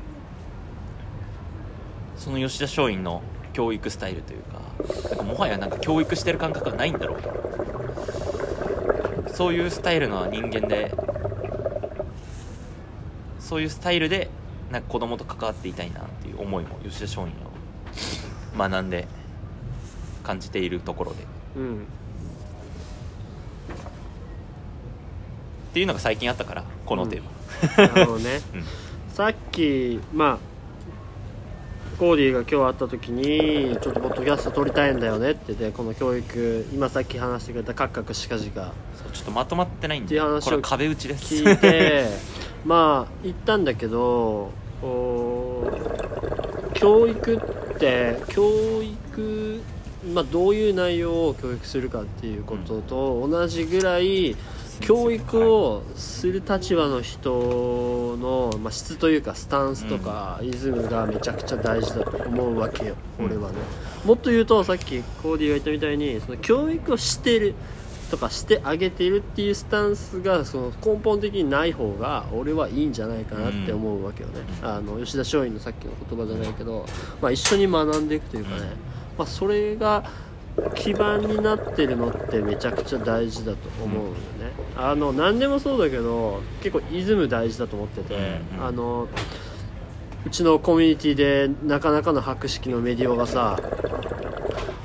[2.16, 4.60] その吉田松陰の教育スタイルというか
[5.10, 7.30] なんかもはやなんか教育してる感覚がないんだろうと。
[9.34, 10.94] そういうスタイルの人間で
[13.38, 14.28] そういうスタイルで
[14.70, 19.06] なんか子供と関わっていたいなっていう思いも吉田松陰を学んで
[20.22, 21.22] 感じているところで。
[21.22, 21.86] っうん。
[25.72, 27.22] ていうのが最近あったからこのテー
[27.78, 28.40] マ、なるほどね。
[28.54, 28.64] うん。
[29.14, 30.49] さっきまあ
[32.00, 41.34] コーディが今日会った時にちょっとポッドキャスト撮りたいんだよねって言ってこの教育今さっき話してくれたカクカクしかじかそうちょっとまとまってないんっていう話をでこれは壁打ちです。
[41.34, 42.06] 聞いて
[42.64, 44.50] まあ言ったんだけど
[44.82, 45.70] お
[46.72, 48.50] 教育って教
[48.82, 49.60] 育
[50.14, 54.34] まあどういう内容を教育するかっていうことと同じぐらい
[54.80, 63.26] 教育をする立場の人の、まあ、質というかスタンスとかイズムがめちゃくちゃ大事だと思うわけよ、うん。
[63.26, 63.58] 俺はね。
[64.04, 67.54] もっと言うとさっきコーディが言ったみたいにその教育をしてる
[68.10, 74.68] とかしてあげてるっていうスタンスがその根本的にない方が俺はいいんじゃないかなって思うわけよね、うん。
[74.68, 76.86] あの吉田松陰のさっきの言葉じゃないけど、
[77.22, 78.66] まあ、一緒に学んでいくというかね、うん。
[79.18, 80.04] まあ、それが
[80.74, 84.16] 基盤になってるのってめちゃくちゃ大事だと思うよね、
[84.76, 88.66] あの何でもそうだけど結構イズム大事だと思ってて、うんうん。
[88.66, 89.08] あの
[90.26, 93.58] うちのコミュニティでなかなかの博識のメディオがさ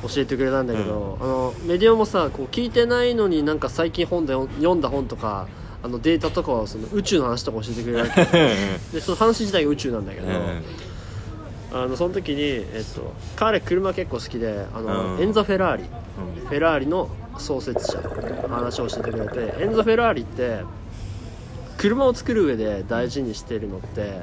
[0.01, 5.47] 教えてくれたんだけど、あのメディオもさこう聞いてないのになんか最近本で読んだ本とか
[5.83, 8.25] あのデータとかをその宇宙の話とか教えてくれるわけ。
[8.93, 10.27] でその話自体が宇宙なんだけど、
[11.75, 15.21] あのその時に、えっと、彼車結構好きであの、うん。
[15.21, 15.83] エンザ・フェラーリ。
[15.83, 17.99] フェラーリの創設者
[18.47, 20.61] の話を教えてくれてエンザ・フェラーリって
[21.77, 24.21] 車を作る上で大事にしてるのって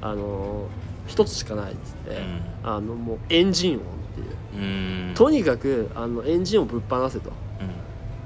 [0.00, 0.66] あの
[1.06, 2.40] 一つしかないっつって、うん。
[2.62, 3.82] あのもうエンジン音っ
[4.14, 4.20] て
[4.56, 5.08] いう。
[5.08, 5.14] うん。
[5.14, 7.28] とにかくあのエンジンをぶっ放せと。
[7.28, 7.34] うん。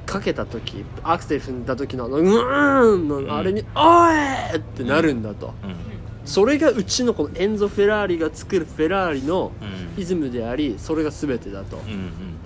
[0.07, 5.88] かけた時アクセル踏んだ時のあのうーんのあれに「おい!」ってなるんだと、うん
[6.29, 10.01] それがうちのこのエンゾ・フェラーリが作るフェラーリのうん。
[10.01, 11.79] イズムでありそれが全てだと。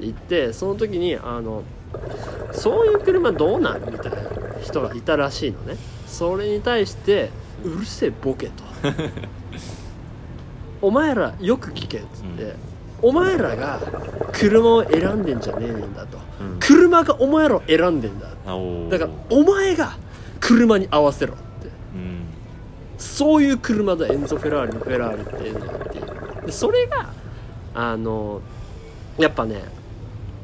[0.01, 1.65] 言ってその時にあの
[2.53, 4.19] そういう車どうなんみたいな
[4.63, 5.77] 人がいたらしいのね。
[6.07, 7.31] それに対して
[7.65, 8.63] うるせえボケと。
[10.81, 12.55] お前らよく聞けっつって、うん。
[13.03, 13.81] お前らが
[14.33, 16.57] 車を選んでんじゃねえんだと、うん。
[16.61, 18.29] 車がお前らを選んでんだ。
[18.29, 19.97] だからお前が
[20.39, 21.35] 車に合わせろ
[23.03, 26.03] そういう車だエンゾ・フェラーリのフェラーリっていうのはってい
[26.43, 27.13] うでそれが
[27.75, 28.41] あの
[29.19, 29.63] やっぱね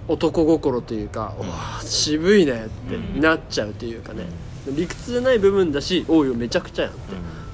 [0.08, 4.24] 男心というか、おー渋いねってなっちゃうというかね、
[4.66, 7.00] 理屈じゃない部分だしおいよめちゃくちゃやんって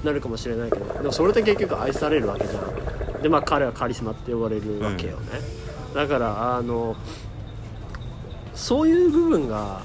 [0.05, 3.21] なるかもしれないけどでもそれで結局愛されるわけじゃん。
[3.21, 5.39] でまあ彼はカリスマって呼ばれるわけよね、
[5.93, 6.95] だからあの
[8.53, 9.81] そういう部分が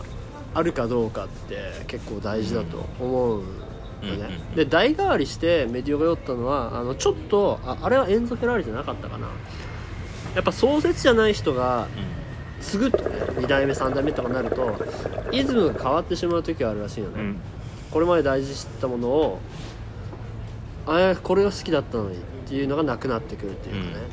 [0.55, 3.45] あるかどうかって結構大事だと思うよ
[4.07, 4.13] ね、
[4.51, 9.29] うんで代替わりしてメディオが酔ったのはあのちょっとああれはエンゾ・フェラーリじゃなかったかな。
[10.35, 11.89] やっぱ創設じゃない人が
[12.61, 14.77] 継ぐとね2代目3代目とかなると
[15.33, 17.21] イズムが変わってしまう時があるらしいよね、うん。
[17.21, 17.41] うん
[17.91, 19.41] これまで大事にしてたものを
[20.87, 24.05] あこれが好きだったのにっていうのがなくなってくるっていうかね、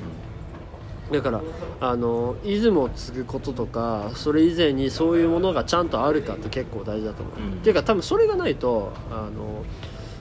[1.11, 1.41] だから
[1.79, 7.53] あのイズムを継ぐこととかそれ以前にそういうものがちゃんとあるかって結構大事だと思う、うん。
[7.53, 9.63] っていうか多分それがないとあの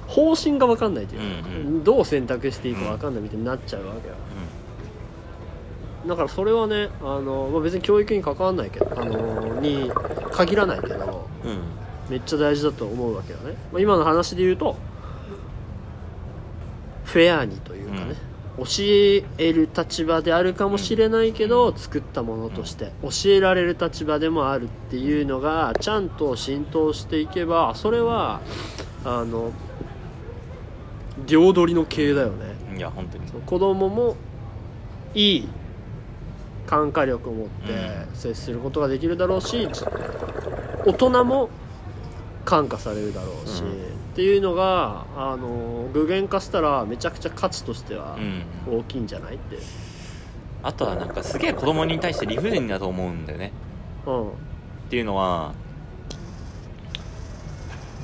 [0.06, 4.14] 方針が分かんないというか、うんどう選択していいか分かんないみたいになっちゃうわけよ、
[6.06, 9.90] だからそれはねあの、まあ、別に教育に関わんないけどあのに
[10.30, 11.58] 限らないけどうんうん。
[12.08, 14.76] めっちゃ大事だと思うわけよね、まあ、今の話で言うと
[17.04, 18.14] フェアにというかね、
[18.58, 18.64] 教
[19.38, 28.40] える立場であるかもしれないけど、作ったものとして教えられる立場でもあるっていうのがちゃんと浸透していけばそれは
[29.04, 29.52] あの
[31.26, 32.54] 両取りの系だよね。
[32.76, 33.26] いや本当に。
[33.30, 34.16] 子供も
[35.14, 35.48] いい
[36.66, 39.68] 感化力を持ってう接することができるだろうし、
[40.84, 41.50] 大人も
[42.44, 48.16] 感化されるだろうし、うんっていうのがあの具現化したらめちゃくちゃ価値としては
[48.66, 48.78] うん。
[48.78, 49.58] 大きいんじゃないって、
[50.62, 53.52] あとはなんかすげえ子供に対して理不尽だと思うんだよね。
[54.06, 54.28] うん。
[54.30, 54.32] っ
[54.88, 55.52] ていうのは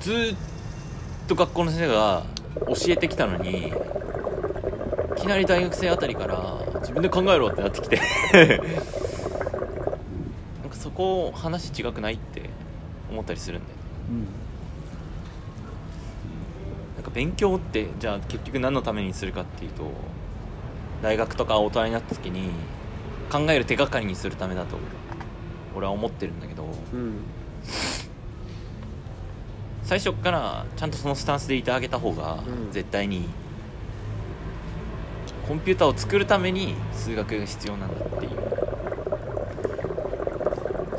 [0.03, 0.37] ずーっ
[1.29, 2.25] と学校の先生が
[2.67, 3.73] 教えてきたのにい
[5.17, 7.97] きなり大学生あたりから自分で考えろってなってきて。
[10.61, 12.51] なんかそこ話違くないって
[13.11, 13.77] 思ったりするんだよ
[17.03, 19.91] なんか勉強ってじゃあ結局何のためにするかっていうと
[21.03, 22.51] 大学とか大人になった時に
[23.29, 24.77] 考える手がかりにするためだと
[25.75, 26.65] 俺は思ってるんだけど。
[26.65, 27.25] うん。
[29.83, 32.71] 最初からちゃんとそのスタンスでいてあげた方がうん。
[32.71, 33.29] 絶対に
[35.49, 38.31] コンピューターを作るために数学が必要なんだっていう。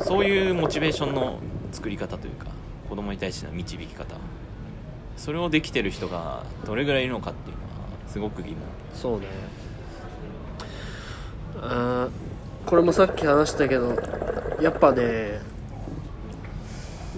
[0.02, 1.38] そういうモチベーションの
[1.72, 2.48] 作り方というか
[2.90, 4.16] 子供に対しての導き方
[5.16, 7.68] それをできてる人がどれぐらいいるのかっていうのは
[8.08, 8.58] すごく疑問。
[8.94, 9.26] そうね。
[11.60, 13.96] あーこれもさっき話したけど
[14.60, 15.40] やっぱね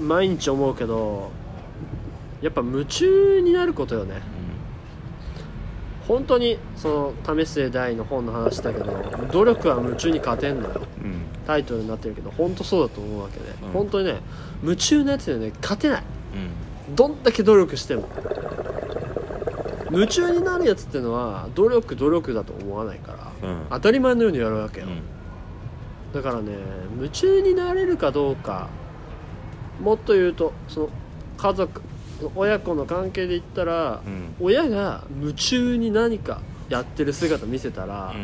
[0.00, 1.30] 毎日思うけど
[2.42, 4.22] やっぱ夢中になることよね。
[6.06, 10.82] 本当にその為末大の本の話だけど努力は夢中に勝てんのよ。
[11.00, 11.10] うん。
[11.10, 13.72] うんタイトルになってるけど本当そうだと思うわけで、うん。
[13.72, 14.16] 本当にね
[14.64, 16.02] 夢中なやつにはね勝てない。
[16.34, 18.08] うんどんだけ努力しても。
[19.90, 23.66] 夢中になるやつってのは努力努力だと思わないからうん。
[23.70, 25.02] 当たり前のようにやるわけよ、うん。
[26.12, 26.52] だからね
[26.96, 28.68] 夢中になれるかどうか
[29.80, 30.88] もっと言うとその
[31.36, 31.82] 家族
[32.34, 34.34] 親子の関係で言ったら、うん。
[34.40, 38.14] 親が夢中に何かやってる姿見せたら、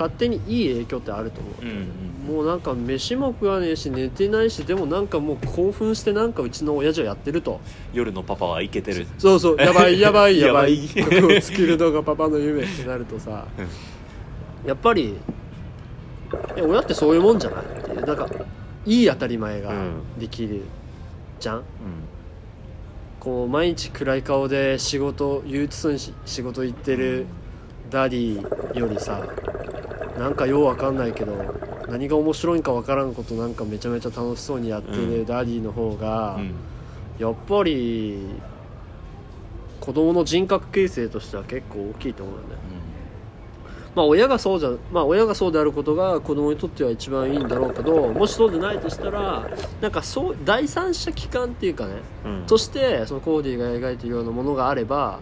[0.00, 7.60] 勝手にいい影響ってあると思う、うんうんもうなんか飯も食わねえし寝てないしでもなんかもう興奮してなんかうちの親父はやってると。
[7.92, 9.06] 夜のパパはイケてる。
[9.18, 9.56] そうそう。
[9.56, 10.86] やばいやばいやばい。
[10.86, 13.46] ここを作るのがパパの夢ってなるとさ
[14.64, 15.16] やっぱり
[16.56, 18.04] え親ってそういうもんじゃないっていう。
[18.04, 18.28] なんか
[18.86, 19.72] いい当たり前が
[20.18, 20.62] できる
[21.40, 21.64] じゃん、
[23.18, 27.26] こう毎日暗い顔で仕事憂鬱そうにし仕事行ってる
[27.90, 29.22] ダディよりさ
[30.18, 31.34] なんかようわかんないけど
[31.88, 36.54] 何が面白いんかわからんことなんかめちゃめちゃ楽しそうにやってうるダディの方が、うん。
[37.18, 38.18] やっぱり
[39.80, 42.60] 子供の人格形成としては結構大きいと思うんだよね。
[43.94, 49.50] まあ親がそうじゃまあ親がそうであることが子供にとっては一番いいんだろうけどもしそうでないとしたら
[49.80, 52.46] なんかそう第三者機関っていうかねうん。
[52.46, 55.18] としてそのコーディが描いてるようなものがあれば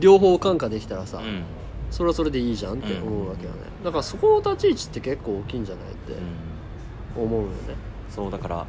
[0.00, 1.42] 両方感化できたらさ、うん。
[1.90, 6.12] それはそれでいいじゃんって思うわけよね、だからそこの立ち位置って結構大きいんじゃないって
[7.16, 7.24] うん。
[7.24, 7.54] 思うよね。
[8.08, 8.66] そうだから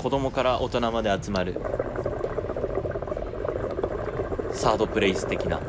[0.00, 1.60] 子供から大人まで集まる。
[4.52, 5.60] サードプレイス的な。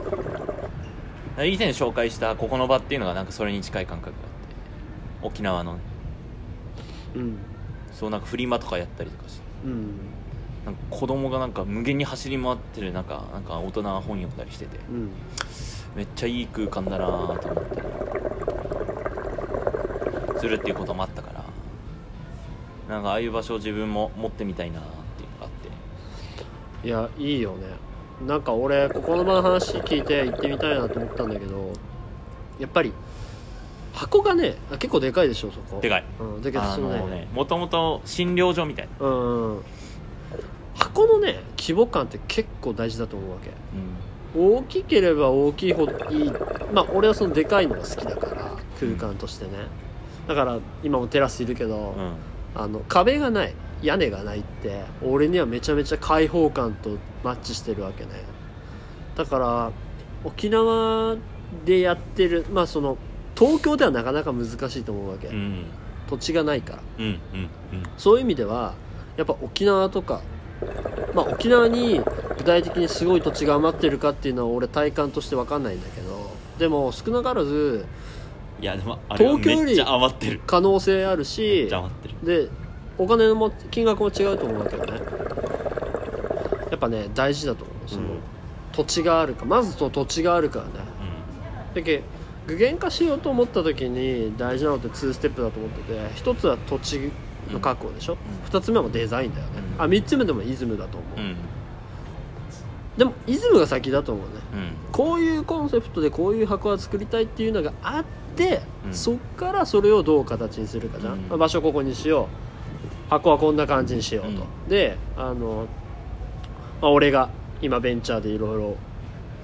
[1.46, 4.24] 以前紹介したここの場っていうのがなんかそれに近い感覚があっ
[5.22, 5.76] て沖縄の。
[5.76, 5.80] ね
[7.16, 7.38] うん。
[7.94, 9.42] そうなんかフリマとかやったりとかして。
[9.66, 9.92] うん
[10.70, 15.10] なんか子供がなんか無限に走り回ってる中なんか大人が本読んだりしててうん。
[15.96, 17.82] めっちゃいい空間だなと思った
[20.34, 21.44] りするっていうこともあったから
[22.88, 24.84] なんかああいう場所を自分も持ってみたいなっ
[25.18, 25.50] ていうのがあっ
[26.82, 26.88] て。
[26.88, 27.66] いやいいよね。
[28.26, 31.72] なんか俺ここの場の話聞いて行ってみたいなと思ったんだけど
[32.60, 32.92] やっぱり
[33.94, 35.82] 箱がねあ結構でかいでしょそこ。
[35.82, 36.06] でかい。
[36.20, 39.64] うん、だけどあそのねもともと診療所みたいな、うん
[40.80, 43.50] 箱のね規模感って結構大事だと思うわけ。
[43.50, 44.00] うん
[44.32, 46.32] 大きければ大きいほどいい。
[46.72, 49.52] まあ俺はそのでかいのが好きだから空間としてね。
[50.28, 52.14] だから今もテラスいるけど、うん。
[52.56, 58.12] あの壁がない屋根がないって俺にはめちゃめちゃ開放感とマッチしてるわけね。
[59.16, 59.72] だから
[60.24, 61.16] 沖縄
[61.66, 62.98] でやってるまあその
[63.36, 65.66] 東京ではなかなか難しいと思うわけ、うん。
[66.08, 66.80] 土地がないから。
[67.00, 67.20] うんうんうん。
[67.98, 68.76] そういう意味では
[69.18, 70.22] やっぱ沖縄とか
[71.14, 72.02] まあ沖縄に
[72.38, 77.86] 具体的にすごい土地が余ってるかっていうのは俺体感として分かんないんだけどでも少なからず
[78.62, 80.42] いやでもあれは東京よりめっちゃ余ってる。
[80.46, 82.48] 可能性あるめっしちゃ余ってる。
[82.48, 82.52] で
[82.98, 85.00] お金も金額も違うと思うわけどね。
[86.70, 87.90] やっぱね大事だと思う。
[87.90, 88.20] その、うん。
[88.74, 90.72] 土地があるかまずその土地があるからね。
[91.74, 92.04] だけ
[92.48, 97.12] 具現化しようと思った時に大事なのって2ステップだと思ってて一つは土地
[97.52, 98.18] の確保でしょ、ん。
[98.46, 99.82] 二つ目はデザインだよね、うん。
[99.84, 101.26] あ三つ目でもイズムだと思う、うん。
[101.26, 101.36] うん
[102.98, 104.34] でもイズムが先だと思うね。
[104.54, 104.92] うん。
[104.92, 108.94] こういうコンセプトでこういう箱は作りたいっていうのがあって、うん。
[108.94, 111.22] そっからそれをどう形にするかじゃん、うん。
[111.30, 112.28] まあ場所ここにしよ
[113.08, 113.10] う。
[113.10, 114.70] 箱はこんな感じにしようと、うん。
[114.70, 115.68] であの、
[116.82, 117.30] まあ、俺が
[117.62, 118.76] 今ベンチャーでいろいろ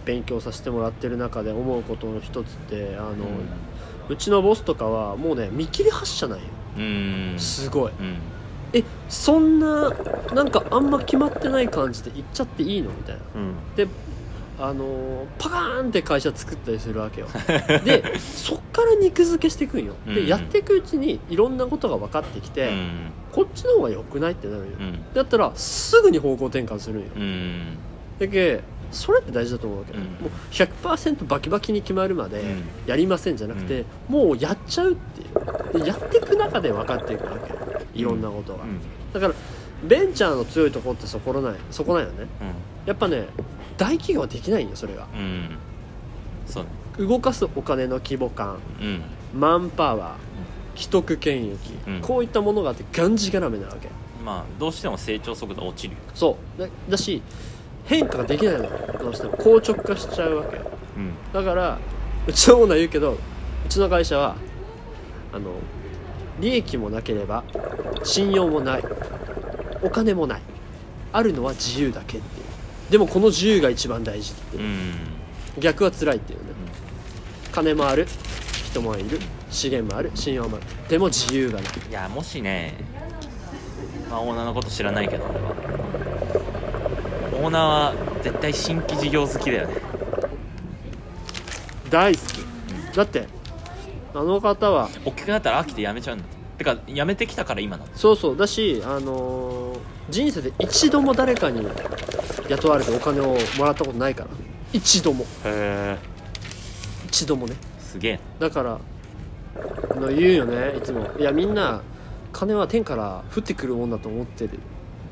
[0.04, 3.16] 勉強させてもらってる中で思うことの一つってあの、
[4.10, 6.46] うちのボスとかはもうね見切り発車なんよ
[6.78, 7.32] うん。
[7.34, 7.92] うんすごい。
[7.92, 8.18] うん。
[8.74, 9.90] えそんな
[10.34, 12.90] なんかあんま決まってない感じで行っちゃっていいの？
[12.92, 13.22] みたいな。
[13.36, 13.54] うん。
[13.76, 13.88] で
[14.58, 17.28] あのーパカーンって会社作ったりするわけよ。
[17.84, 19.94] でそっから肉付けしていくんよ。
[20.06, 20.28] で、うん。
[20.28, 23.12] やっていくうちにいろんなことが分かってきて、うん。
[23.32, 25.00] こっちの方が良くないってなるんよ、うん。
[25.14, 27.08] だったらすぐに方向転換するんよ。
[27.16, 27.78] うん。
[28.20, 28.62] だけ
[28.96, 30.04] それって大事だと思うわけ、うん。
[30.04, 32.64] もう100%バキバキに決まるまでうん。
[32.88, 35.80] やりませんじゃなくて、もうやっちゃうっていう。
[35.80, 37.54] でやっていく中で分かっていくわけ。
[37.94, 38.80] いろんなことが、うん。
[39.14, 39.34] だから
[39.84, 42.28] ベンチャーの強いところってそこないそこなんよね。
[42.86, 43.28] やっぱね
[43.78, 45.08] 大企業はできないんよそれが。
[45.14, 45.20] うん。
[45.20, 45.58] うん
[46.46, 46.70] そうね。
[47.08, 48.58] 動かすお金の規模感。
[48.80, 49.02] うん。
[49.34, 50.80] マンパワー。
[50.80, 52.02] 既得権益、うん。
[52.02, 53.90] こういったものがあってがんじがらめなわけ。
[54.24, 56.00] まあどうしても成長速度落ちるよ。
[56.14, 56.62] そう。
[56.62, 57.22] だだし
[57.86, 58.70] 変化ができないの。
[59.00, 60.58] どうしても硬直化しちゃうわけ。
[60.58, 61.14] うん。
[61.34, 61.80] だから
[62.28, 63.18] うちのオーナー言うけどう
[63.70, 64.36] ちの会社は
[65.32, 65.52] あの
[66.40, 67.44] 利益もなければ
[68.04, 68.84] 信用もない。
[69.84, 70.42] お金もない。
[71.14, 72.46] あるのは自由だけっていう。
[72.92, 74.64] でもこの自由が一番大事っていう。
[74.64, 74.94] う、ん。
[75.60, 76.46] 逆は辛いっていうね、
[77.52, 78.08] 金もある。
[78.66, 79.20] 人もいる。
[79.50, 80.12] 資源もある。
[80.16, 80.66] 信用もある。
[80.90, 81.74] でも自由がない。
[81.90, 82.74] いやもしね
[84.10, 89.76] まあオーナーのこと知らないけどーナーは絶対新規事業好きだよね。
[91.90, 92.96] 大好き。
[92.96, 93.28] だって
[94.14, 94.90] あの方は。
[95.06, 96.28] 大きくなったら飽きて辞めちゃうんだっ
[96.58, 98.38] てか辞めてきたから今なんだそうそう。
[98.38, 99.80] だし、あのー
[100.10, 101.68] 人生で一度も誰かに
[102.48, 104.30] 雇われてお金をもらったことないから。
[104.72, 105.24] 一度も。
[105.24, 105.98] へえ
[107.08, 107.56] 一度もね。
[107.80, 108.20] すげえ。
[108.40, 108.80] だから
[109.90, 111.10] あの言うよねいつも。
[111.18, 111.82] いやみんな
[112.32, 114.60] 金は天から降ってくるもんだと思ってる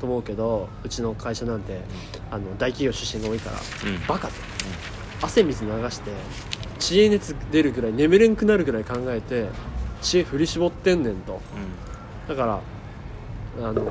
[0.04, 1.80] と思うけどうちの会社なんて
[2.30, 3.56] あの大企業出身が多いから
[3.90, 4.06] うん。
[4.06, 4.34] バカと。
[5.22, 6.10] 汗水流して
[6.78, 9.46] 知恵熱出るぐらい眠れんくなるぐらい考えて
[10.02, 11.40] 知恵振り絞ってんねんと。
[12.28, 12.60] だから
[13.66, 13.82] あの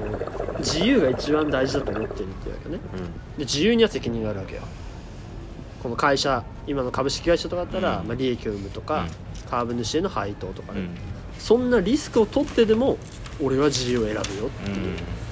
[0.59, 2.79] 自由が一番大事だと思ってるっていうわけね。
[2.93, 2.99] うん。
[2.99, 4.61] うんで自由には責任があるわけよ。
[5.81, 8.07] この会社今の株式会社とかだったら、うん。
[8.07, 9.07] まあ、利益を生むとか、
[9.49, 10.89] 株主への配当とかね、うん。
[11.39, 12.97] そんなリスクを取ってでも
[13.41, 14.97] 俺は自由を選ぶよってうんいう。
[14.97, 15.22] ス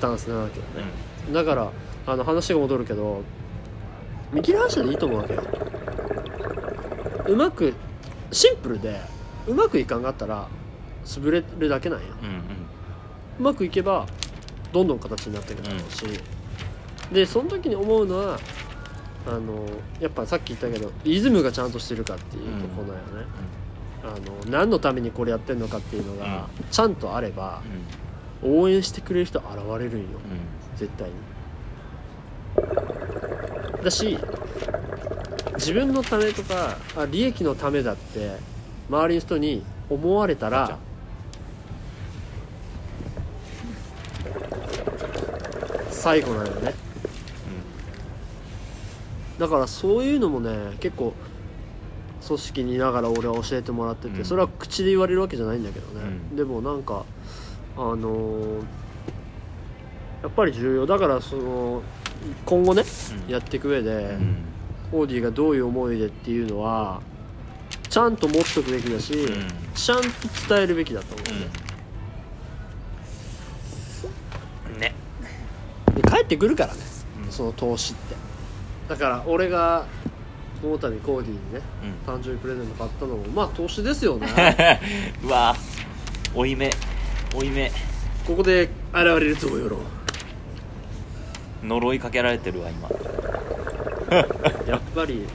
[0.00, 0.90] タンスなわけよね、
[1.32, 1.70] だから
[2.06, 3.22] あの話が戻るけど
[4.32, 5.42] 見切り発車でいいと思うわけよ。
[7.26, 7.74] うまく
[8.32, 9.00] シンプルで
[9.46, 10.48] うまくいかんかったら
[11.04, 12.06] 潰れるだけなんよ。
[12.22, 12.34] うんうん。
[12.36, 14.06] うまくいけば
[14.72, 16.04] どんどん形になっていくだろうし、
[17.12, 18.38] でその時に思うのは
[19.26, 19.66] あの
[20.00, 23.26] やっぱさっき言ったけどリズムがちゃんとしてるかっていうところだよね、
[24.04, 24.06] あ
[24.46, 27.62] の何のためにこれやってんのかっていうのがちゃんとあれば
[28.42, 30.06] 応援してくれる人現れるんよ。
[30.72, 30.78] うん。
[30.78, 31.14] 絶対に。
[33.82, 34.18] だし
[35.54, 38.36] 自分のためとかあ利益のためだって
[38.88, 40.78] 周りの人に思われたら
[45.90, 46.74] 最後なのよね。
[49.38, 51.14] だからそういうのもね結構
[52.26, 54.24] 組織にいながら俺は教えてもらってて、うん。
[54.24, 56.36] それは口で言われるわけじゃないんだけどね、うん。
[56.36, 57.04] でもなんか
[57.82, 58.62] あのー
[60.22, 61.82] やっぱり重要だからその
[62.44, 62.82] 今後ね
[63.26, 63.32] うん。
[63.32, 64.36] やっていく上で、うん。
[64.92, 67.00] オーディがどういう思いでっていうのは
[67.88, 69.48] ちゃんと持っとくべきだし、うん。
[69.74, 70.08] ちゃんと
[70.48, 71.40] 伝えるべきだと思う。
[71.40, 71.50] ね、
[74.74, 74.80] うん。
[74.80, 74.94] ね。
[75.94, 76.80] で帰ってくるからね、
[77.24, 77.32] うん。
[77.32, 78.14] その投資って。
[78.88, 79.86] だから俺が
[80.60, 81.62] この度コーディにね
[82.06, 82.14] うん。
[82.14, 84.28] 誕生日プレゼント買ったのもまあ投資ですよね。
[85.24, 85.56] うわ
[86.34, 86.70] 追い目
[87.34, 87.70] 追い目
[88.26, 89.78] ここで現れるとよろ
[91.62, 92.88] 呪いかけられてるわ今。
[94.66, 95.26] やっぱり。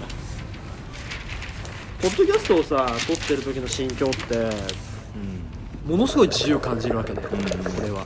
[2.02, 5.92] ポッドキャストをさ撮ってる時の心境ってうん。
[5.92, 7.84] ものすごい自由感じるわけね、うん。
[7.84, 8.06] 俺は。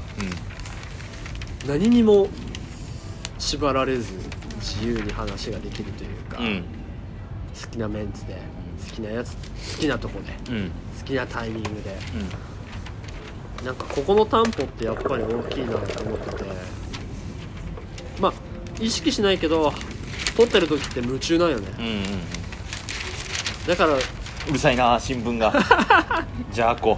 [1.64, 1.70] うん。
[1.70, 2.28] 何にも
[3.38, 4.14] 縛られず
[4.60, 6.64] 自由に話ができるというか、うん。
[7.62, 8.36] 好きなメンツで
[8.88, 9.42] 好きなやつ好
[9.80, 10.72] きなとこでうん。
[11.00, 11.98] 好きなタイミングで
[13.64, 16.46] なんかここの担保ってやっぱり大きいなと思ってて。
[18.22, 18.34] まあ
[18.82, 19.74] 意識しないけど
[20.38, 21.68] 撮ってる時って夢中なんよね。
[21.78, 22.02] うんうんうん。
[23.68, 24.00] だからう
[24.52, 25.54] るさいな新聞が。
[26.52, 26.98] じゃあこ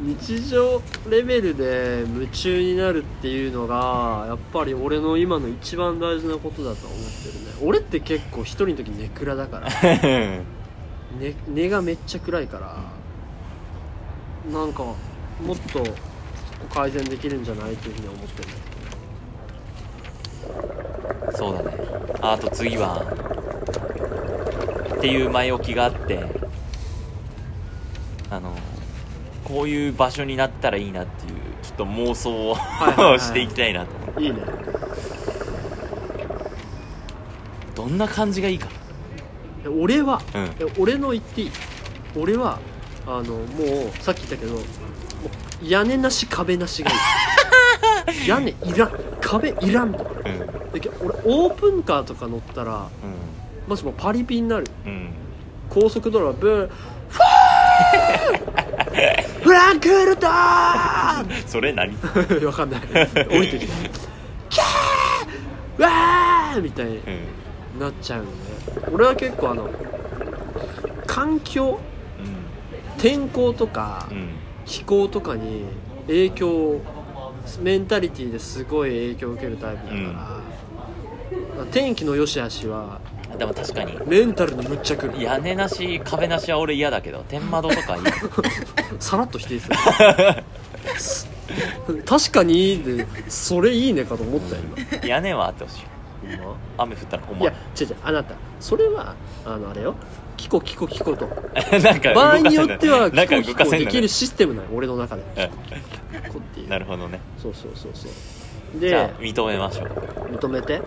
[0.00, 7.66] 日常レベルで夢中になるっていうのがやっぱり俺の今の一番大事なことだと思ってるね。
[7.66, 9.68] 俺って結構一人の時ネクラだから、
[9.98, 10.44] ね、
[11.48, 12.76] 根がめっちゃ暗いから。
[14.52, 14.84] なんか
[15.44, 15.84] もっと
[16.74, 18.48] 改善できるんじゃないというふうに思ってる。
[21.36, 21.70] そうだね。
[22.20, 23.02] ああと次は
[24.96, 26.24] っていう前置きがあって
[28.30, 28.52] あの
[29.44, 31.32] こういう場所になったらいいなっていう
[31.62, 32.56] ちょっと妄想を、
[33.18, 34.36] していきたいなと思ういいね。
[37.74, 38.68] どんな感じがいいか。
[39.64, 40.20] え俺は？
[40.34, 40.44] うん。
[40.58, 41.50] え俺の言っていい？
[42.16, 42.58] 俺は
[43.10, 44.62] あのもうさっき言ったけどもう
[45.62, 46.96] 屋根なし壁なしがいい。
[48.28, 48.92] 屋根いらん。
[49.20, 49.92] 壁いらん。
[49.94, 50.72] とうん。
[50.72, 52.86] でけ俺オープンカーとか乗ったら
[53.66, 54.66] マジもうパリピになる。
[55.70, 56.68] 高速道路ブー
[57.08, 61.92] フーフランクフルトーそれ何？
[61.92, 61.96] ン
[62.46, 62.80] わかんない。
[63.30, 63.74] 降りてきた
[64.50, 65.82] キャー！
[65.82, 66.62] わー！
[66.62, 67.80] みたいにうん。
[67.80, 68.30] なっちゃうよね
[68.92, 69.68] 俺は結構あの
[71.06, 71.78] 環境
[72.98, 74.28] 天候とかうん。
[74.68, 75.64] 気候とかに
[76.08, 76.82] 影響を
[77.62, 79.96] メンタリティーですごい影響を受けるタイプだか
[81.60, 83.00] ら、天気の良し悪しは
[83.38, 83.98] でも確かに。
[84.06, 85.22] メンタルにむっちゃくる。
[85.22, 88.02] 屋根なし壁なしは俺嫌だけど天窓とかいい。
[89.00, 89.76] さらっと否定する。
[92.04, 94.62] 確かにでそれいいねかと思ったよ
[95.00, 95.06] 今。
[95.08, 95.84] 屋根はあってほしい。
[96.30, 98.34] 今雨降ったら困いやる違う違うあなた。
[98.60, 99.14] それは
[99.46, 99.94] あのあれよ
[100.38, 101.26] キコキコキコと。
[101.82, 105.22] なんか場合によってはキコキコできるシステムなの俺の中で。
[105.22, 105.24] っ
[106.54, 106.68] ていう。
[106.68, 107.20] なるほどね。
[107.42, 108.80] そうそうそうそう。
[108.80, 109.88] で認めましょう。
[110.36, 110.80] 認めて。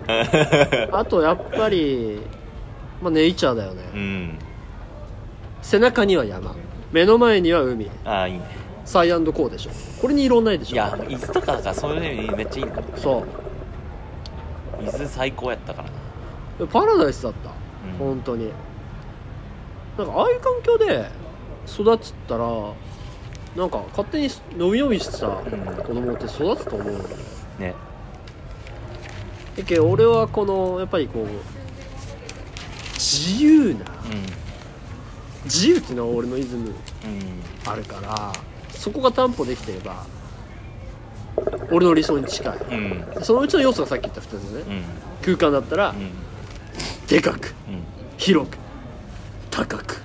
[0.91, 2.21] あとやっぱり
[3.01, 4.39] まあネイチャーだよね、うん。
[5.61, 6.55] 背中には山。
[6.91, 7.91] 目の前には海。
[8.05, 8.41] ああいいね。
[8.85, 9.71] サイアンドコーでしょ。
[10.01, 10.75] これに色ないでしょ。
[10.75, 14.83] いや伊豆とかだからそういうのめっちゃいいんだそう。
[14.83, 15.89] 伊豆最高やったから
[16.65, 16.67] な。
[16.67, 18.07] パラダイスだった、うん。
[18.07, 18.51] 本当に
[20.01, 21.09] なんかああいう環境で
[21.67, 22.45] 育つったら
[23.55, 25.31] なんか勝手に伸び伸びしてさ、ん。
[25.83, 27.07] 子供って育つと思うのよ
[27.59, 27.75] ね。
[29.55, 31.27] だけど俺はこのやっぱりこう
[32.93, 33.85] 自由なう
[35.43, 36.73] 自由っていうのは俺のイズム
[37.67, 38.31] あるから
[38.69, 40.05] そこが担保できてれば
[41.69, 42.57] 俺の理想に近い。
[42.57, 43.23] うん。
[43.23, 44.63] そのうちの要素がさっき言った2つのね。
[44.67, 44.83] うん。
[45.21, 46.11] 空間だったらうん。
[47.07, 47.83] でかくうん。
[48.17, 48.60] 広く
[49.65, 50.01] 高く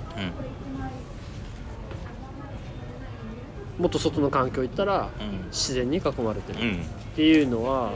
[3.78, 3.82] うん。
[3.82, 5.46] もっと外の環境行ったらうん。
[5.46, 6.58] 自然に囲まれてる。
[6.60, 6.82] うん。
[6.82, 6.84] っ
[7.16, 7.92] ていうのは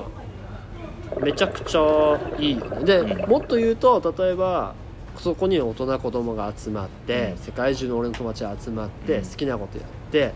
[1.21, 2.85] めちゃくちゃいいよね。
[2.85, 3.31] で、うん。
[3.31, 4.75] もっと言うと例えば
[5.17, 7.39] そこに大人子供が集まって、うん。
[7.39, 9.25] 世界中の俺の友達が集まって、うん。
[9.25, 10.33] 好きなことやって、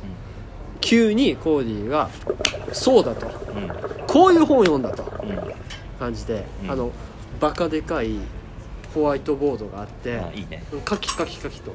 [0.81, 2.11] 急にコーディが
[2.73, 3.27] 「そうだ」と。
[3.27, 3.69] うん
[4.07, 5.05] 「こういう本読んだ」と。
[5.23, 5.39] うん。
[5.99, 6.71] 感じで、うん。
[6.71, 6.91] あの
[7.41, 8.17] バカでかい
[8.95, 10.63] ホワイトボードがあって、あいいね。
[10.85, 11.73] カキカキカキと。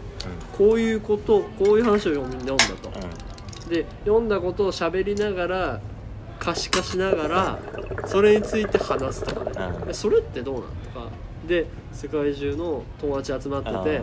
[0.57, 5.81] こういうことこういう話を読ん読んだと、うで読んだことを喋りながら
[6.39, 7.59] 可視化しながら
[8.05, 9.87] それについて話すとかね、うん。
[9.87, 10.63] でそれってどうなん
[10.93, 11.07] とか。
[11.45, 14.01] で世界中の友達集まってんて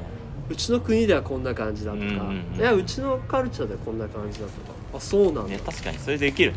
[0.49, 4.57] うちの国ではこんな感じだとか、うんうんうんいやうちのカルチャーではこんな感じだとか。
[4.95, 6.53] あそうなんだ、ね確かにそれできる。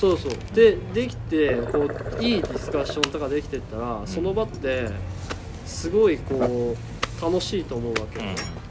[0.00, 0.32] そうそう。
[0.54, 1.88] でできてこ
[2.18, 4.06] ういいディスカッションとかできてったら、ん。
[4.06, 4.88] その場って
[5.72, 8.20] すごいこう楽しいと思うわけ。
[8.20, 8.62] よ、うん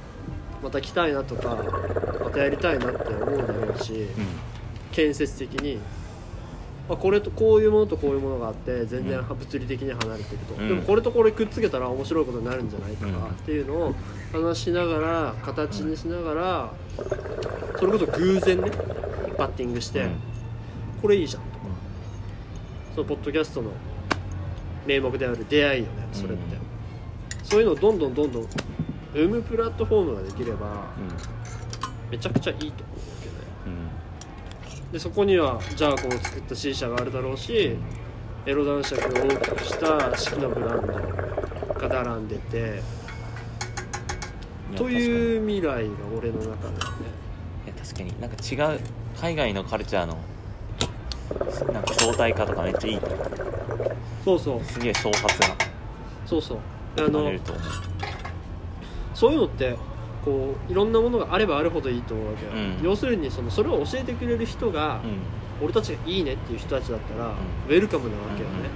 [0.63, 1.57] また来たいなとか
[2.23, 4.05] またやりたいなって思うだろうし、
[4.91, 5.79] 建設的に。
[6.89, 9.25] あこれとこういうものとこういうものがあって全然うん。
[9.25, 10.67] 物理的に離れてると、うん。
[10.67, 13.95] でもこれとこれくっつけたら面白いことになるんじゃないかっていうのを
[14.31, 16.73] 話しながら形にしながら
[17.79, 18.71] それこそ偶然ね
[19.37, 20.11] バッティングして、うん。
[21.01, 21.65] これいいじゃんとか、
[22.93, 23.71] そのポッドキャストの
[24.85, 26.60] 名目である出会いよねそれって、うん
[27.51, 28.47] そういうのをどんどんどんどん
[29.13, 30.67] 生むプラットフォームができれば
[32.07, 32.09] うん。
[32.09, 32.73] めちゃくちゃいいと思うわ
[33.21, 33.33] けね
[34.85, 37.75] うんでそこにはジャーコンを作った C 社があるだろうし
[38.45, 42.81] エロ男爵を大きくした式のブランドが並んでて
[44.77, 47.07] とういう未来が俺の中ではね。
[47.65, 48.21] いや確かに。
[48.21, 48.79] なんか違う
[49.19, 50.17] 海外のカルチャーの
[51.73, 52.97] なんか相対化とかめっちゃいい。
[52.97, 53.19] と思う
[54.23, 54.63] そうそう。
[54.63, 55.57] すげえ創発が
[56.25, 56.57] そうそう
[56.97, 57.31] あの
[59.13, 59.77] そういうのって
[60.23, 62.79] こういろんなものがあればあるほどいいと思うわけよ、うん。
[62.83, 65.63] 要するにそのそれを教えてくれる人が、うん。
[65.63, 67.29] 俺たちがいいねっていう人たちだったら、ん。
[67.29, 68.69] ウェルカムなわけよね、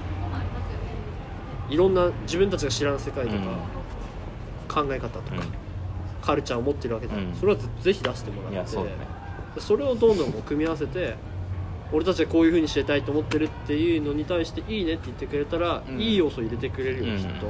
[1.70, 5.44] いろんな自分たちが知らん世界とか、考え方とか、
[6.22, 7.36] カルチャーを持ってるわけじゃん、うん。
[7.36, 8.98] それはぜぜひ出してもらってそうだね。
[9.78, 11.16] れをどんどん組み合わせて
[11.92, 16.00] 俺たちはこういう風にしてたいと思ってるっていうのに対していいねって言ってくれたら、うん。
[16.00, 17.48] いい要素を入れてくれるようんきっと、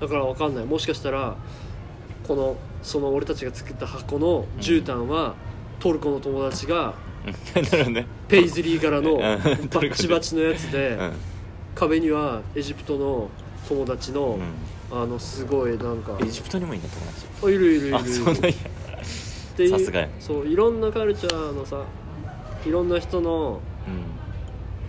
[0.00, 0.64] だからわかんない。
[0.64, 1.36] もしかしたら
[2.26, 5.34] このその俺たちが作った箱の絨毯は、
[5.78, 6.94] トルコの友達が
[8.28, 9.20] ペイズリー柄の うん。
[9.20, 11.12] バッチバチのやつで、うん。
[11.74, 13.28] 壁にはエジプトの
[13.68, 14.38] 友達の、
[14.90, 17.26] うあのすごいなんかんエジプトにもいいんだ友達。
[17.44, 18.50] あいるいるいるあそうなんや。
[18.50, 20.08] っていうさすがや。
[20.18, 21.82] そういろんなカルチャーのさ
[22.66, 23.60] いろんな人の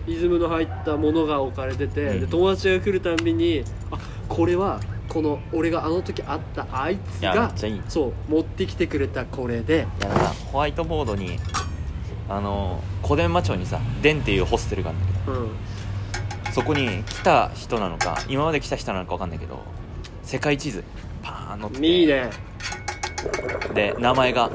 [0.06, 2.20] うイズムの入ったものが置かれてて、うん。
[2.20, 3.98] で友達が来るたんびにあ
[4.28, 7.82] これはこの俺があの時会ったあいついやめがっちゃいい。
[7.88, 9.76] そう持ってきてくれたこれで。
[9.76, 11.38] んいやなんかホワイトボードに
[12.28, 15.32] あの小伝馬町にさデンっていうホステルがあるんだけど。
[15.32, 15.50] うん。
[16.52, 19.62] そこに来た人なのか今まで来た人なのか分かんないけど
[20.22, 20.84] 世界地図
[21.22, 21.80] パーン載って。
[21.80, 22.30] ていいね。
[23.74, 24.50] で名前が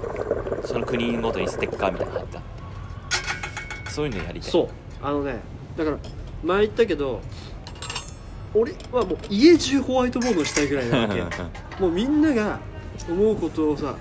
[0.63, 2.43] その国ごとにステッカーみたいなの貼ってあっ
[3.85, 3.91] て。
[3.91, 4.51] そういうのやりたい。
[4.51, 4.69] そう。
[5.01, 5.39] あのね
[5.75, 5.97] だから
[6.43, 7.21] 前言ったけど
[8.53, 11.21] 俺はもう家中ホワイトボードにしたいぐらいなわけ。
[11.81, 12.59] もうみんなが
[13.09, 13.95] 思うことをさ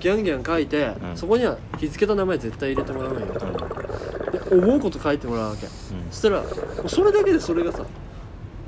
[0.00, 1.16] ギャンギャン書いて、うん。
[1.16, 5.66] そこには日付と名前絶対入れてもらうのよで思うこと書いてもらうわけ。
[6.10, 6.44] そしたら
[6.86, 7.84] それだけでそれがさ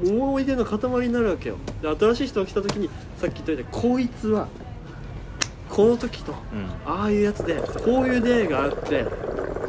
[0.03, 1.57] 思い出の塊になるわけよ。
[1.83, 2.89] で新しい人が来た時に
[3.19, 4.49] さっき言ったようにこいつは
[5.69, 6.59] この時とうん。
[6.61, 7.55] うんああいうやつで
[7.85, 9.05] こういう出会いがあって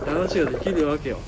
[0.06, 1.20] 話ができるわけよ。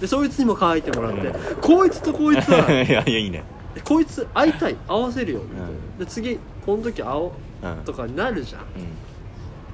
[0.00, 1.34] でそいつにも書いてもらって、うん。
[1.60, 3.44] こいつとこいつは いやいやいいね。
[3.44, 5.98] えこいつ会いたい合わせるよみたいな、うん。
[5.98, 7.28] で次この時会お
[7.62, 7.84] ううん。
[7.84, 8.62] とかになるじゃん。
[8.62, 8.68] うん。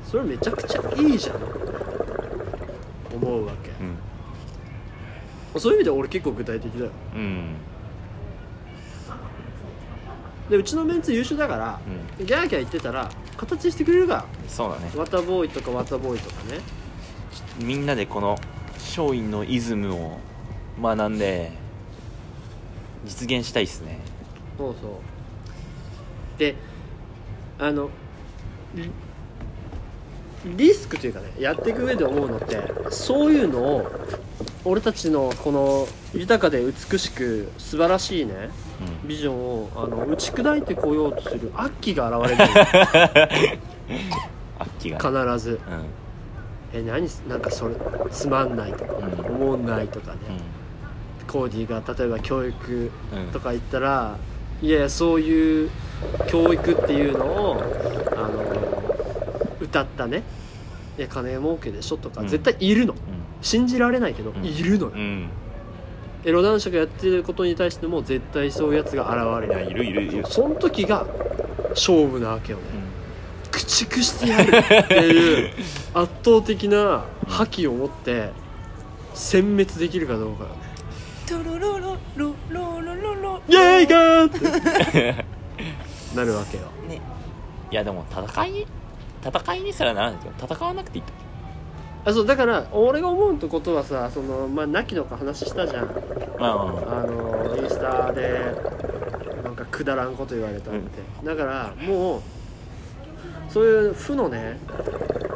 [0.06, 1.36] それめちゃくちゃいいじゃん。
[3.14, 3.70] 思うわけ。
[3.70, 5.60] うん。
[5.60, 6.90] そういう意味では俺結構具体的だよ。
[7.14, 7.54] うん。
[10.50, 11.78] でうちのメンツ優秀だから、
[12.18, 14.24] ギャーギャー言ってたら形してくれるから。
[14.48, 14.90] そうだね。
[14.96, 16.60] ワタボーイとかワタボーイとかね。
[17.58, 18.38] みんなでこの
[18.74, 20.18] 松陰のイズムを
[20.80, 21.52] 学んで
[23.04, 23.98] 実現したいっすね。
[24.56, 24.90] そうそう。
[26.38, 26.54] で
[27.58, 27.90] あの
[28.74, 28.90] リ
[30.56, 32.58] リスクというかねやっていく上で思うのって
[32.90, 33.90] そういうのを
[34.64, 38.50] 俺たちのこの豊かで美しく素晴らしいね
[39.02, 39.08] うん。
[39.08, 43.58] ビジョンをあの打ち砕いてこようとする悪鬼が現れる。
[44.78, 45.50] 必ず。
[45.50, 45.58] うん。
[46.72, 47.74] え何なんかそれ
[48.10, 49.36] つまんないとかうん。
[49.42, 50.18] 思んないとかね、
[51.28, 53.18] コーディが例えば教育うん。
[53.18, 54.16] うんとか言ったら
[54.60, 55.70] いやいやそういう
[56.26, 57.62] 教育っていうのを
[58.16, 58.44] あの
[59.60, 60.22] 歌ったね。
[60.98, 62.28] いや金儲けでしょとかうん。
[62.28, 62.96] 絶対いるの、う
[63.40, 64.44] 信じられないけど、ん。
[64.44, 65.28] いるのよ、んうん。
[66.24, 69.04] エロ男爵がやってることに対しても絶対そういうやつが
[69.40, 70.24] 現れないいるいるいる。
[70.26, 71.06] その時が
[71.70, 72.64] 勝負なわけよね。
[73.50, 75.50] 駆逐してやるっていう
[75.94, 78.30] 圧倒的な覇気を持って
[79.14, 80.46] 殲滅できるかどうか
[81.28, 85.24] トロロロロロロロロイエーイガーって。
[86.16, 86.62] なるわけよ。
[86.88, 87.02] ね。
[87.70, 88.66] いやでも戦いに
[89.22, 90.32] 戦いにすらならないですよ。
[90.50, 91.12] 戦わなくていいと。
[92.06, 95.86] あそうだから俺が思うってことはさそのまあ亡きのか話したじゃん。
[96.38, 98.54] まああのインスタで
[99.44, 100.80] なんかくだらんこと言われたって、
[101.22, 102.22] だからもう
[103.50, 104.56] そういう負のね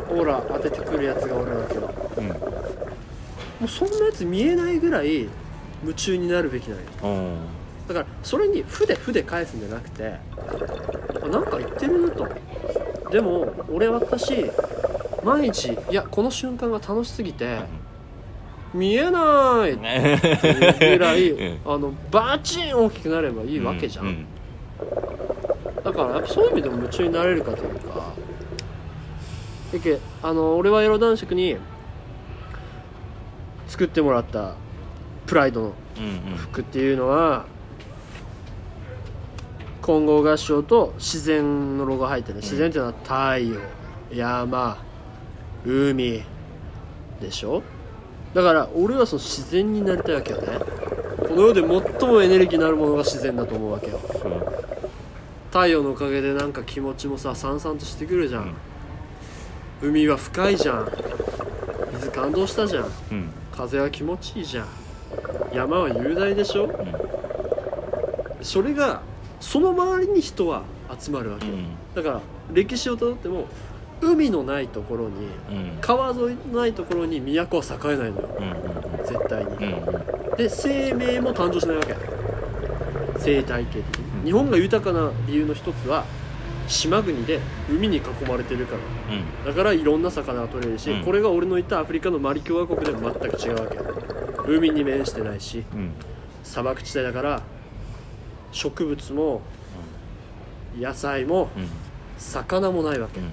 [0.09, 1.83] オーラ当ててくるやつがおるわけよ。
[1.83, 1.91] も
[3.61, 3.67] うん。
[3.67, 5.29] うそんなやつ見えないぐらい
[5.83, 7.37] 夢中になるべきなんようん
[7.89, 10.15] だからそれに負で負で返すんじゃなくて
[11.23, 12.29] あなんか言ってると。
[13.11, 14.51] でも俺私
[15.23, 17.61] 毎日いやこの瞬間が楽しすぎて
[18.73, 21.59] 見えないっていうぐらい、 うん。
[21.67, 24.27] あのバチン大きくなればいいわけじゃん、うん
[25.85, 28.13] だからやっぱそういう意味でも夢中になれるかというか。
[29.73, 31.57] だけあの俺はエロ男爵に
[33.67, 34.55] 作ってもらった
[35.27, 36.37] プライドのうんうん。
[36.37, 37.47] 服っていうのは
[39.81, 43.61] 混合合唱と自然のロゴ入ってる、自然っていうのは太陽
[44.13, 44.79] 山
[45.65, 46.23] 海
[47.21, 47.63] でしょ？
[48.35, 50.59] だから俺はその自然になりたいわけよね。
[51.29, 51.61] この世で
[51.99, 54.01] 最もエネルギーになるものが自然だと思うわけよ。
[55.49, 58.55] 太陽のおかげでなんか気持ちもささんさんとしてくるじゃん、
[59.83, 60.93] 海は深いじゃん。
[61.95, 62.85] 水感動したじゃん。
[62.85, 63.31] うん。
[63.51, 64.67] 風は気持ちいいじゃん
[65.53, 66.69] 山は雄大でしょ、
[68.41, 69.03] それが
[69.41, 70.63] その周りに人は
[70.99, 71.47] 集まるわけ。
[71.47, 71.67] よ、うん。
[71.95, 72.21] だから
[72.53, 73.47] 歴史をたどっても
[74.01, 75.79] 海のないところにうん。
[75.81, 76.19] 川沿い
[76.53, 78.29] のないところに都は栄えないのよ。
[78.39, 78.53] うん
[79.05, 79.55] 絶対に、う
[80.35, 81.95] んで生命も誕生しないわけ。
[83.19, 84.25] 生態系的に、うん。
[84.25, 86.05] 日本が豊かな理由の一つは
[86.67, 87.39] 島国で
[87.69, 88.77] 海に囲まれてるか
[89.09, 89.15] ら。
[89.15, 89.45] うん。
[89.45, 91.05] だからいろんな魚が取れるし、うん。
[91.05, 93.77] これが俺の言ったアフリカのマリ共和国でも全く違うわけ
[94.47, 95.93] 海に面してないしうん。
[96.45, 97.43] 砂漠地帯だから
[98.53, 99.41] 植物も
[100.79, 101.69] 野菜もうん。
[102.19, 103.21] 魚もないわけ。
[103.21, 103.29] うん。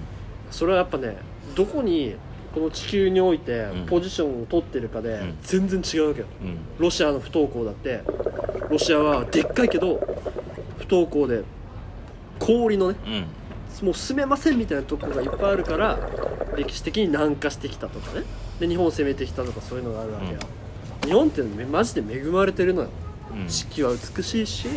[0.50, 1.16] それはやっぱね
[1.54, 2.16] どこに
[2.54, 3.86] この地球においてうん。
[3.86, 5.36] ポジションを取ってるかでん。
[5.42, 6.26] 全然違うわけよ。
[6.42, 6.58] うん。
[6.78, 8.02] ロシアの不登校だって。
[8.68, 9.98] ロシアはでっかいけど
[10.78, 11.42] 不登校で
[12.38, 13.86] 氷のねうん。
[13.86, 15.98] もう住めませんみたいなとこがいっぱいあるから
[16.56, 18.24] 歴史的に南下してきたとかね。
[18.58, 20.38] で日本を攻めてきたとかそういうのがあるわけよ、
[21.04, 22.88] 日本ってめマジで恵まれてるのよ。
[23.32, 23.48] うん。
[23.48, 24.68] 四季は美しいし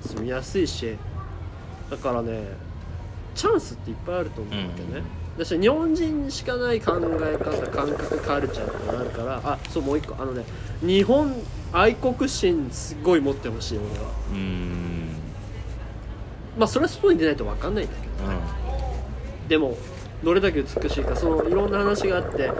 [0.00, 0.96] 住みやすいし。
[1.90, 2.44] だからね
[3.34, 5.02] チャンスっていっぱいあると思うわけね、
[5.38, 10.14] だし日本人にしかない考え方感覚カルチャーってのがあるからあそうもう一個。
[10.20, 10.44] あのね
[10.82, 11.34] 日本
[11.72, 14.10] 愛国心すごい持ってほしい俺は。
[14.32, 15.08] うん。
[16.58, 18.08] まあそれは外に出ないと分かんないんだけど
[19.48, 19.78] でも
[20.24, 22.50] どれだけ美しいかそのいろんな話があって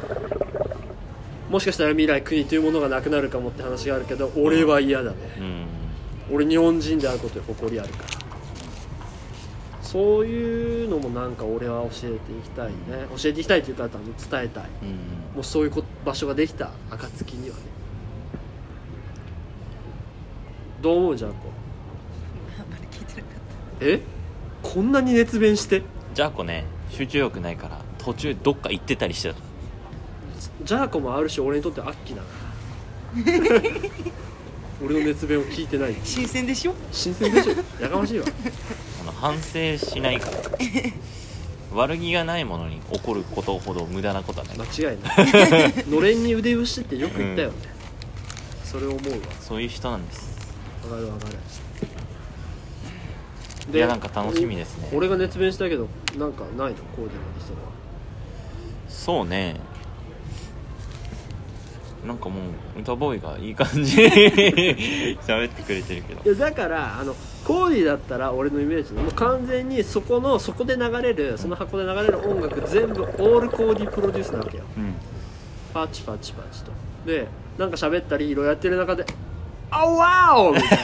[1.50, 5.66] もしかしたら未来国というものがなくなるかもって話があるけど俺は嫌だね、うん。
[6.34, 8.08] 俺日本人であることに誇りあるから。
[9.80, 12.74] そういうのもなんか俺は教えていきたいね。
[13.16, 14.64] 教えていきたいというか伝えたい。
[14.82, 14.88] うん。
[15.34, 17.62] もうそういうこ場所ができた暁にはね。
[20.82, 21.36] どう思うじゃんこ
[22.60, 23.36] あんまり聞いてなかっ
[23.80, 24.00] え？
[24.62, 25.82] こんなに熱弁して？
[26.12, 29.40] じゃあこね集中力ないから途中どっか行ってたりしてた
[30.64, 32.28] ジャーコもあるし俺にとってアッキーだな。
[34.84, 35.94] 俺の熱弁を聞いてない。
[35.94, 36.74] た新鮮でしょ？
[36.92, 37.54] 新鮮でしょ。
[37.82, 38.26] やかましいわ。
[39.00, 40.36] あの反省しないから。
[41.74, 44.58] 悪気がないものに起こることほど無駄なことはない。
[44.58, 45.84] 間違いない。
[45.88, 47.54] のれんに腕押しってよく言ったよね、
[48.64, 49.18] それ思うわ。
[49.40, 50.54] そういう人なんです。
[50.84, 51.36] わかるわかる。
[53.70, 54.88] いやなんか楽しみですね。
[54.94, 56.56] 俺が熱弁したけどなんかないの？
[56.56, 56.74] コーディの
[57.38, 57.58] 人は。
[58.88, 59.56] そうね
[62.06, 62.36] なんかも
[62.76, 64.02] う歌ボーイがいい感じ。
[64.02, 64.08] に
[65.26, 66.30] 喋ってくれてるけど。
[66.30, 74.64] いやだからあのコーディだったら俺のイメージでもう完全にそこのそこで流れるその箱で流れる音楽全部オールコーディプロデュースなわけよ。
[74.76, 74.94] うん。
[75.74, 76.72] パチパチパチと。
[77.06, 77.26] で
[77.58, 79.04] なんか喋ったりいろいろやってる中で
[79.70, 80.74] 「あわお!」 みた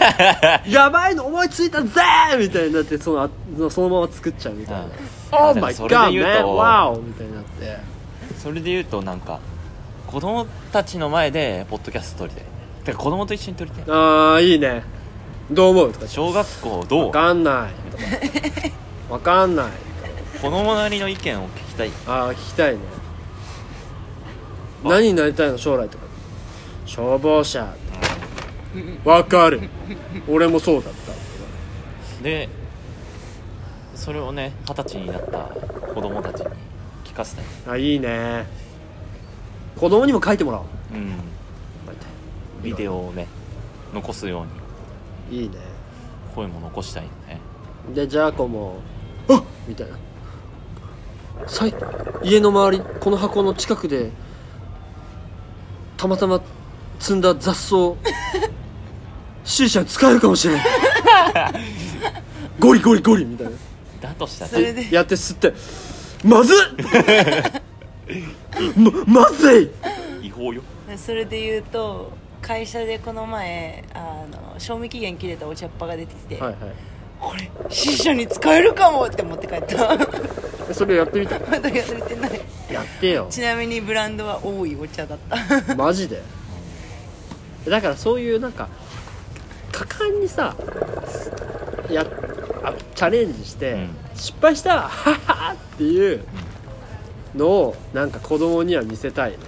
[0.63, 2.01] いな「やばいの思いついたぜ!」
[2.39, 3.31] みたいになってそのあ
[3.71, 4.81] そのまま作っちゃうみたいな。
[4.83, 4.91] うん
[5.51, 7.95] 「Oh でも my それで god 言う man と wow!」みたいになって。
[8.43, 9.41] それで言うとなんか
[10.15, 12.45] 子供たちの前でポッドキャスト撮りたい。
[12.85, 13.85] てか子供と一緒に撮りたい。
[13.89, 14.85] ああいいね。
[15.51, 15.93] どう思う？
[15.93, 17.07] とか小学校どう？
[17.07, 17.91] わかんない。
[17.91, 18.05] とか
[19.15, 19.67] わかんない。
[20.41, 21.91] 子供なりの意見を聞きたい。
[22.07, 22.81] ああ聞きたいね。
[24.85, 25.59] あ何になりたいの？
[25.59, 26.05] 将来とか。
[26.87, 27.75] 消防車。
[29.05, 29.69] わかる。
[30.29, 32.23] 俺もそうだった。
[32.23, 32.49] で
[33.97, 35.49] それをね二十歳になった
[35.93, 36.47] 子供たちに
[37.05, 37.45] 聞かせたい。
[37.67, 38.63] あいいね
[39.79, 40.65] 子供にも書いてもらおう。
[40.95, 41.13] うん。
[42.63, 43.27] ビデオをね
[43.93, 44.47] 残すよ
[45.31, 45.43] うに。
[45.43, 45.57] いいね。
[46.35, 47.41] 声も残したいよね。
[47.95, 48.81] でジャーコも
[49.29, 49.97] 「あっ!」みたいな。
[51.47, 51.75] さい
[52.23, 54.11] 家の周りこの箱の近くで
[55.97, 56.41] たまたま
[57.01, 57.97] 積んだ雑草
[59.45, 60.65] C 社に使えるかもしれない
[62.59, 63.53] ゴリゴリゴリみたいな。
[64.01, 64.51] だとしたら。
[64.53, 64.95] それで。
[64.95, 65.53] やって吸って
[66.25, 66.57] まずっ
[69.07, 69.71] ままず
[70.23, 70.27] い！
[70.27, 70.63] 違法よ。
[70.97, 76.59] それで言うと会社でこの前あの賞味期限切れたお茶っ葉が出てきて、はいはい。
[77.21, 80.75] これ C 社に使えるかもって持って帰った。
[80.75, 81.39] それやってみた？
[81.61, 82.41] だやれてない。
[82.71, 83.27] やってよ。
[83.31, 85.19] ちなみにブランドは多いお茶だっ
[85.67, 85.75] た。
[85.75, 86.23] マジで？
[87.69, 88.69] だからそういうなんか
[89.73, 90.55] 果敢にさ
[91.91, 92.05] や
[92.63, 93.97] あチャレンジして、うん。
[94.15, 96.25] 失敗したはっはっていう
[97.35, 99.39] のをなんか子供には見せたいね。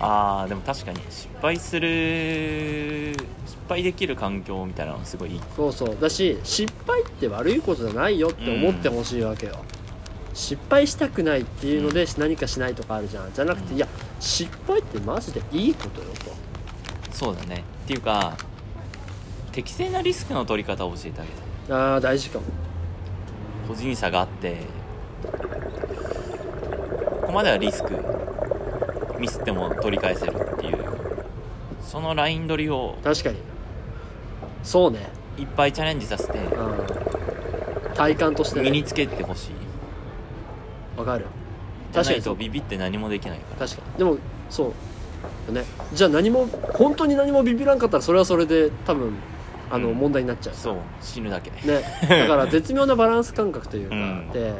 [0.00, 3.12] あーでも確かに失敗する
[3.46, 5.40] 失敗できる環境みたいなのすごいいい。
[5.56, 5.96] そうそう。
[6.00, 9.64] だし失敗って悪いことじゃないよって思ってほしいわけよ、
[10.34, 13.32] 失敗したくないっていうので何かしないとかあるじゃん。
[13.32, 13.76] じゃなくて、うん。
[13.76, 13.88] いや
[14.20, 16.08] 失敗ってマジでいいことよ
[17.12, 17.64] そうだね。
[17.84, 18.36] っていうか
[19.52, 21.42] 適正なリスクの取り方を教えてあげたい。
[21.68, 22.44] とああ大事かも。
[23.68, 24.58] 個人差があって
[27.24, 27.94] ここまではリスク
[29.18, 30.84] ミスっても取り返せるっていう。
[31.82, 33.38] そのライン取りを確かに。
[34.62, 35.08] そうね。
[35.38, 37.94] いっぱいチャレンジさせてうん。
[37.94, 38.70] 体感としてね。
[38.70, 40.98] 身につけてほしい。
[40.98, 41.24] わかる。
[41.94, 43.66] 確かにとビビって何もできないから。
[43.66, 43.98] 確かに。
[43.98, 44.18] でも
[44.50, 44.74] そ
[45.48, 45.52] う。
[45.52, 45.64] ね。
[45.94, 49.14] じゃあ何も本当に何もビビらんかったらそれはそれで多分
[49.70, 49.94] あの、うん。
[49.96, 50.54] 問題になっちゃう。
[50.54, 50.76] そう。
[51.00, 51.50] 死ぬだけ。
[51.50, 51.82] ね。
[52.06, 54.30] だから絶妙なバランス感覚というか、 うん。
[54.30, 54.52] で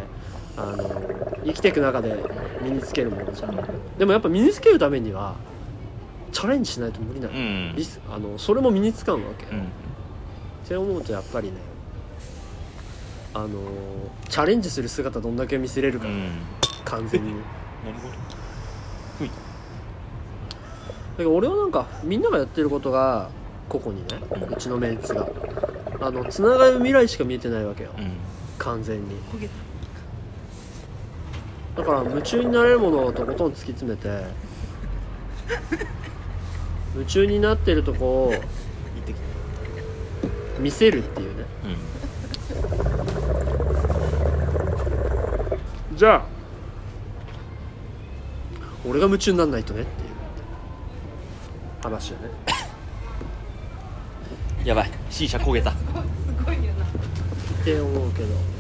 [0.57, 2.16] あの生きていく中で
[2.62, 3.59] 身につけるものじゃん。
[3.98, 5.34] でもやっぱ身につけるためには
[6.32, 7.74] チャレンジしないと無理なの、うん。
[7.76, 9.68] リスあのそれも身につかんわけ、っうん。
[10.66, 11.55] て思うとやっぱりね
[13.34, 13.48] あの
[14.28, 16.30] チャレンジする姿どんだけ見せれるか、うん。
[16.84, 17.32] 完全に。
[17.84, 18.09] 何こ
[19.20, 19.26] れ
[21.18, 23.28] だから俺はなんかみんながやってることが
[23.68, 24.55] 個々にねうん。
[24.55, 25.28] うちのメンツが。
[26.00, 27.90] あのつながる未来しか見えてないわけよ。
[27.96, 28.12] うん。
[28.59, 29.16] 完全に。
[29.32, 29.55] 焦げた
[31.77, 34.25] だから夢中になれるものをとことん突き詰めて
[36.95, 38.35] 夢中になってるとこを
[40.61, 41.45] 見せるっていうね。
[41.64, 41.77] うん
[45.97, 46.25] じゃあ
[48.85, 50.09] 俺が夢中になんないとねっていう
[51.83, 52.29] 話よね。
[54.64, 54.91] やばい。
[55.11, 55.70] C 社焦げた。
[55.70, 55.75] っ
[57.64, 58.53] て思うけど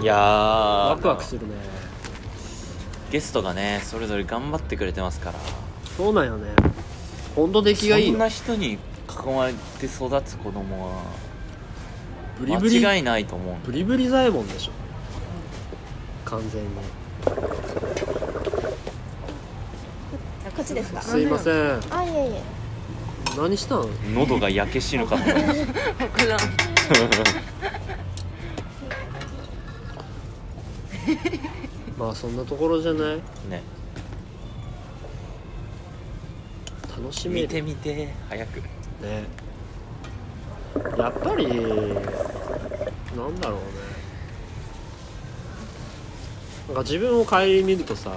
[0.00, 0.88] いやー。
[0.90, 1.54] ワクワクするね。
[3.10, 5.38] ゲストがねそれぞれ頑張ってくれてますから。
[5.96, 6.50] そうなんよね。
[7.36, 8.12] ほんと出来がいいよ。
[8.12, 8.78] そんな人に囲
[9.34, 11.02] まれて育つ子供は
[12.38, 12.84] ブリブリ。
[12.84, 14.72] 間違いないと思うブリブリ左衛門でしょ。
[16.24, 16.68] 完全に。
[20.56, 21.02] こっちですか？
[21.02, 21.54] すいません。
[21.90, 22.42] あいえいえ。
[23.36, 23.88] 何したん？
[24.14, 25.60] 喉が焼け死ぬかと思いまし
[25.98, 26.26] 僕
[32.00, 33.20] まあそんなところじゃない？
[33.20, 33.62] たね。
[36.98, 37.46] 楽しめる。
[37.46, 38.60] 見てみて早く。
[38.60, 38.64] ね。
[40.96, 41.56] やっぱりなん
[43.38, 43.64] だろうね。
[46.68, 48.12] なんか自分を顧みるとさ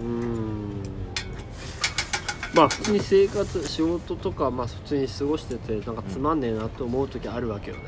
[0.00, 0.82] うーん。
[2.54, 7.82] まあ普通に生活仕事とかまあ普通に過ごしててなんかつまんねえなって思う時あるわけよね、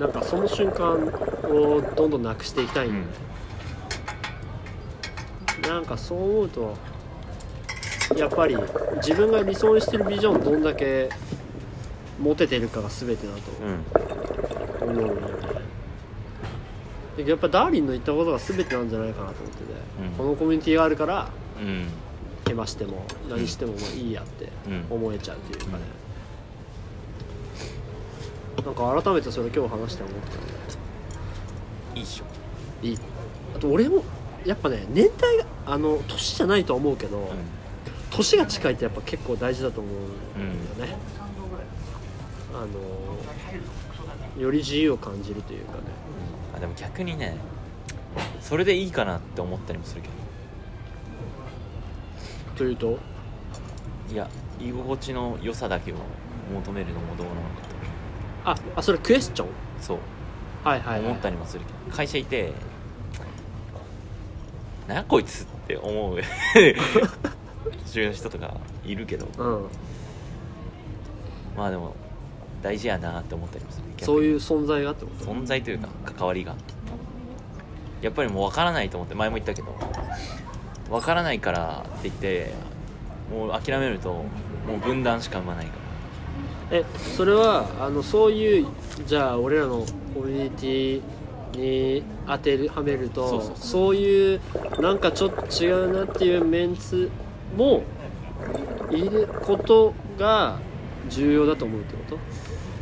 [0.00, 0.96] なんかその瞬間
[1.44, 3.10] をどんどんなくしていきたいんだよね、
[5.68, 6.74] なんかそう思うと
[8.16, 8.56] やっぱり
[8.96, 11.10] 自分が理想にしてるビジョンどんだけ
[12.18, 13.68] 持ててるかが全てだとうん。
[13.68, 13.84] うん
[14.80, 15.14] 思うの
[17.16, 19.64] ででやっぱダーリンの言ったことが全てなんじゃないかなと思ってて、
[20.02, 20.10] うん。
[20.16, 21.28] このコミュニティがあるから
[21.60, 21.88] うん。
[22.46, 24.86] けましても何してもまあいいやってうん。
[24.88, 25.82] 思えちゃうというかね、
[28.62, 30.34] なんか改めてそれ今日話して思ったね
[31.94, 32.24] いいっしょ。
[32.82, 32.98] いい。
[33.56, 34.02] あと俺も
[34.44, 37.30] やっぱね年代があの年じゃないとは思うけど、
[38.10, 39.92] 年が近いってやっぱ結構大事だと思う
[40.38, 40.96] んだよね、
[42.54, 42.66] あ
[44.36, 45.80] のより自由を感じるというかね。
[46.56, 47.36] あでも逆にね
[48.40, 50.14] それでいいかなって思ったりもするけど。
[52.56, 52.98] というと？
[54.12, 55.96] いや居心地の良さだけを
[56.52, 57.69] 求めるのもどうなのか
[58.44, 59.48] ああそれクエスチョン？
[59.48, 59.98] とそう。
[60.64, 62.52] はいはい、はい、思ったりもするけど会社いて
[64.86, 66.18] 「なこいつ」って思う。
[67.84, 69.26] 年上の人とかいるけど。
[69.38, 69.66] うん。
[71.56, 71.94] まあでも
[72.62, 73.84] 大事やなって思ったりもする。
[74.04, 75.24] そういう存在がってこと？
[75.26, 76.54] 存在というか関わりが。
[78.02, 79.74] やっぱりもう分からないと思って前も言ったけど。
[80.88, 82.52] 分からないからって言って
[83.30, 84.24] もう諦めるとも
[84.74, 85.79] う分断しか生まないから
[86.70, 86.84] え
[87.16, 88.66] それはあのそういう
[89.06, 91.02] じゃあ俺らのコミュニティ
[91.98, 94.40] に当てるはめるとそういう
[94.80, 97.10] なんかちょっと違うなっていうメンツ
[97.56, 97.82] も
[98.90, 100.58] いることが
[101.08, 102.18] 重要だと思うってこ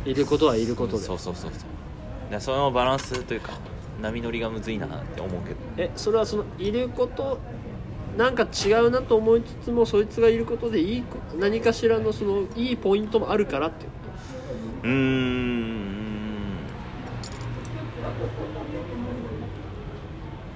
[0.05, 0.09] と？
[0.09, 1.03] いることはいることで。
[1.03, 2.31] そうそうそうそう。
[2.31, 3.53] だそのバランスというか
[4.01, 5.55] 波乗りがむずいなって思うけど。
[5.77, 7.39] えそれはそのいること
[8.17, 13.89] なんか違うなと思いつつもそいつがいることでいいこ何かしらのそのいいポイントもあるからっていう。
[13.91, 13.95] こ
[14.83, 15.99] うーん。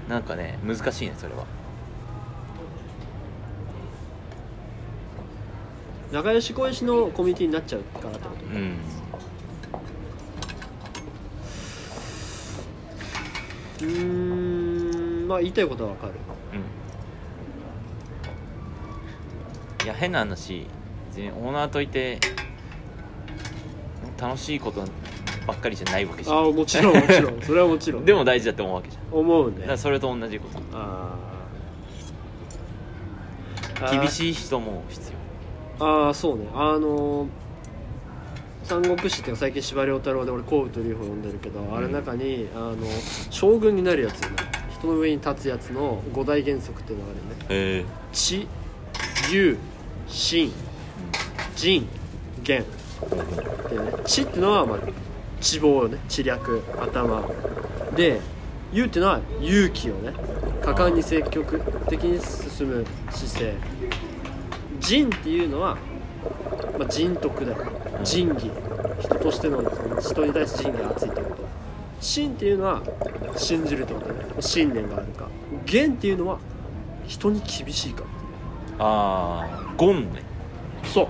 [0.10, 1.46] なんかね難しいねそれは。
[6.12, 8.46] と仲良し恋しのコミュニティになっちゃうからってこと？
[8.46, 8.78] うん。
[13.82, 16.14] うーんまあ言いたいことはわかる
[19.84, 20.66] いや変な話。
[21.10, 22.20] 別にオーナーといて
[24.20, 24.84] 楽しいこと
[25.46, 26.38] ばっかりじゃないわけじゃん。
[26.38, 27.42] ああもちろんもちろん。
[27.42, 28.06] それはもちろん。
[28.06, 29.20] でも大事だと思うわけじゃん。
[29.20, 29.58] 思うね。
[29.60, 30.60] だからそれと同じこと。
[30.74, 31.16] あ
[33.82, 35.12] あ厳いしい人も必
[35.80, 35.86] 要。
[35.86, 36.48] ああそうね。
[36.54, 37.28] あの
[38.64, 42.78] 三国志っていうか最近司馬遼太郎で俺「幸雨と龍」を読んでるけど、あれの中にあの
[43.30, 44.22] 将軍になるやつ
[44.72, 47.46] 人の上に立つやつの五大原則っていうのがあるよね。
[47.50, 48.48] へえ知
[49.30, 49.58] 勇
[50.08, 50.52] 信
[51.56, 51.88] 仁
[52.44, 52.62] 言。
[52.62, 52.66] っ
[53.70, 54.80] ていうね知っていうのは、まあ、
[55.42, 57.30] 知望よね知略頭。
[57.96, 58.20] で
[58.72, 60.14] 勇っていうのは勇気をね
[60.64, 63.54] 果敢に積極的に進む姿勢。
[64.80, 65.78] 仁っていうのは、
[66.78, 67.58] まあ、仁徳だよ。
[68.04, 68.52] 仁義。
[69.02, 69.62] 人としての
[70.00, 71.48] 人に対して仁義が熱いってこと。
[72.00, 72.82] 信っていうのは
[73.36, 74.26] 信じるってことね。
[74.40, 75.28] 信念があるか。
[75.66, 76.40] 言っていうのは
[77.08, 78.04] 人に厳しいか。
[78.80, 80.22] ああゴンね。
[80.84, 81.08] そう。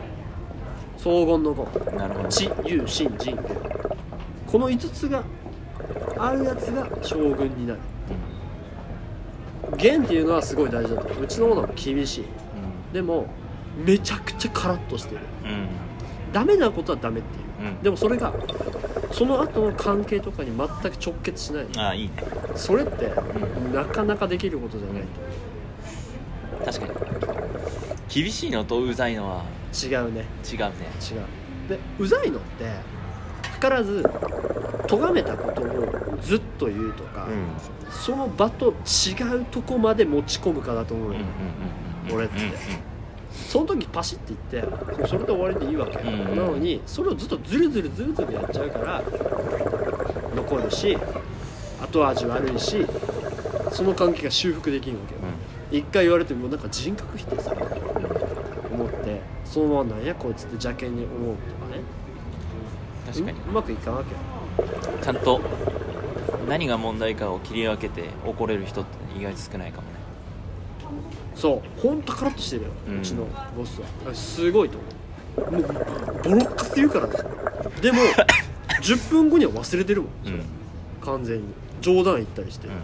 [0.97, 1.97] 荘厳の言。
[1.97, 2.29] なるほど。
[2.29, 3.37] 知勇信仁
[4.47, 5.23] この5つが
[6.17, 7.79] あるやつが将軍になる。
[9.77, 11.23] 元っていうのはすごい大事だと思う。
[11.23, 12.25] うちのものは厳しい。
[12.93, 13.27] でも
[13.75, 15.21] めちゃくちゃカラッとしてる。
[15.43, 15.49] うん。
[15.49, 15.67] うん
[16.33, 17.69] ダメなことはダメっていう。
[17.69, 17.83] うん。
[17.83, 18.33] でもそれが
[19.11, 21.67] その後の関係とかに全く直結しない。
[21.77, 22.13] ああいいね。
[22.55, 23.11] それって
[23.71, 25.03] なかなかできることじゃない
[26.65, 27.12] 確かに
[28.13, 29.43] 厳しいのとうざいのは。
[29.71, 30.25] と違うね。
[30.43, 30.73] 違うね。
[31.01, 31.69] 違う。
[31.69, 32.65] でうざいのって
[33.59, 34.03] 図らず
[34.87, 37.27] 咎めたことをずっと言うとか、
[37.89, 42.35] その場と違うとこまで持ち込むかだと思うよ、うんうんうんうん俺って。
[43.31, 49.03] その時パシッて言ってそれで終わりでいいわけ、うんなのにそれをずっとズルズルズルズルやっちゃうから
[50.35, 50.95] 残るし
[51.81, 52.85] 後味悪いし
[53.71, 55.21] その関係が修復できるわけよ、
[55.71, 57.62] 一回言われてもなんか人格否定され
[59.53, 61.83] ってそのままなんやこいつって邪険に思うとかね。
[63.05, 63.39] 確かに。
[63.39, 64.17] ううまくいかんわけよ。
[65.01, 65.41] ちゃんと
[66.47, 69.93] 何が問題かを切り分けて怒れる人って意外と少ないかもね。
[71.35, 73.25] そうほんとカラッとしてるよ、ううんちの
[73.55, 74.13] ボスは。
[74.13, 74.77] すごいと
[75.37, 75.51] 思う。
[75.51, 75.63] もう
[76.23, 77.31] ボロッカス言うからですよ
[77.81, 77.97] でも
[78.83, 80.43] 10分後には忘れてるもん、うん。
[81.01, 81.43] 完全に。
[81.81, 82.79] 冗談言ったりして、うから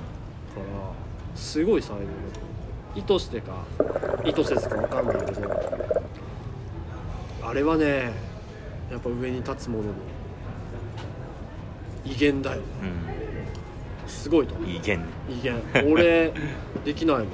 [1.35, 2.59] すごい才能だと思う。
[2.95, 3.63] 意図してか
[4.25, 5.88] 意図せずか分かんないけど
[7.49, 8.11] あれはね
[8.91, 9.93] やっぱ上に立つ者の
[12.05, 12.61] 威厳だよ。
[12.61, 12.63] ん。
[14.07, 14.53] すごいと。
[14.53, 15.59] 思ううんいいけんね威厳。
[15.91, 16.31] 俺
[16.85, 17.27] できないもん。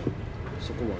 [0.61, 0.95] そこま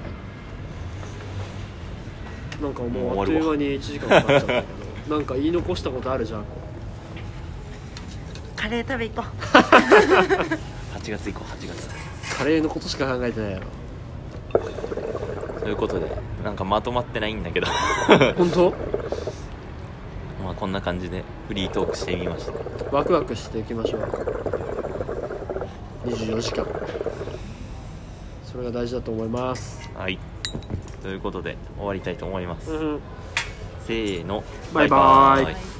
[2.58, 2.62] で。
[2.62, 4.66] なんかもうあっという間に1時間かかっちゃったけ
[5.08, 5.16] ど。
[5.16, 6.44] なんか言い残したことあるじゃん。
[8.54, 9.28] カレー食べ行こ
[10.94, 11.88] 8月以降8月。
[12.36, 13.66] カレーのことしか考えてないやろ。
[15.60, 16.06] ということで
[16.44, 17.66] なんかまとまってないんだけど。
[18.36, 18.70] 本当？
[18.70, 18.95] まあ
[20.56, 22.52] こんな感じでフリートークしてみました。
[22.96, 24.00] ワクワクしていきましょう。
[26.06, 26.66] 24時間。
[28.44, 29.90] それが大事だと思います。
[29.94, 30.18] はい。
[31.02, 33.00] ということで終わりたいと思います、うん。
[33.86, 34.42] せーの。
[34.72, 34.88] バイ。
[34.88, 35.75] バイバイ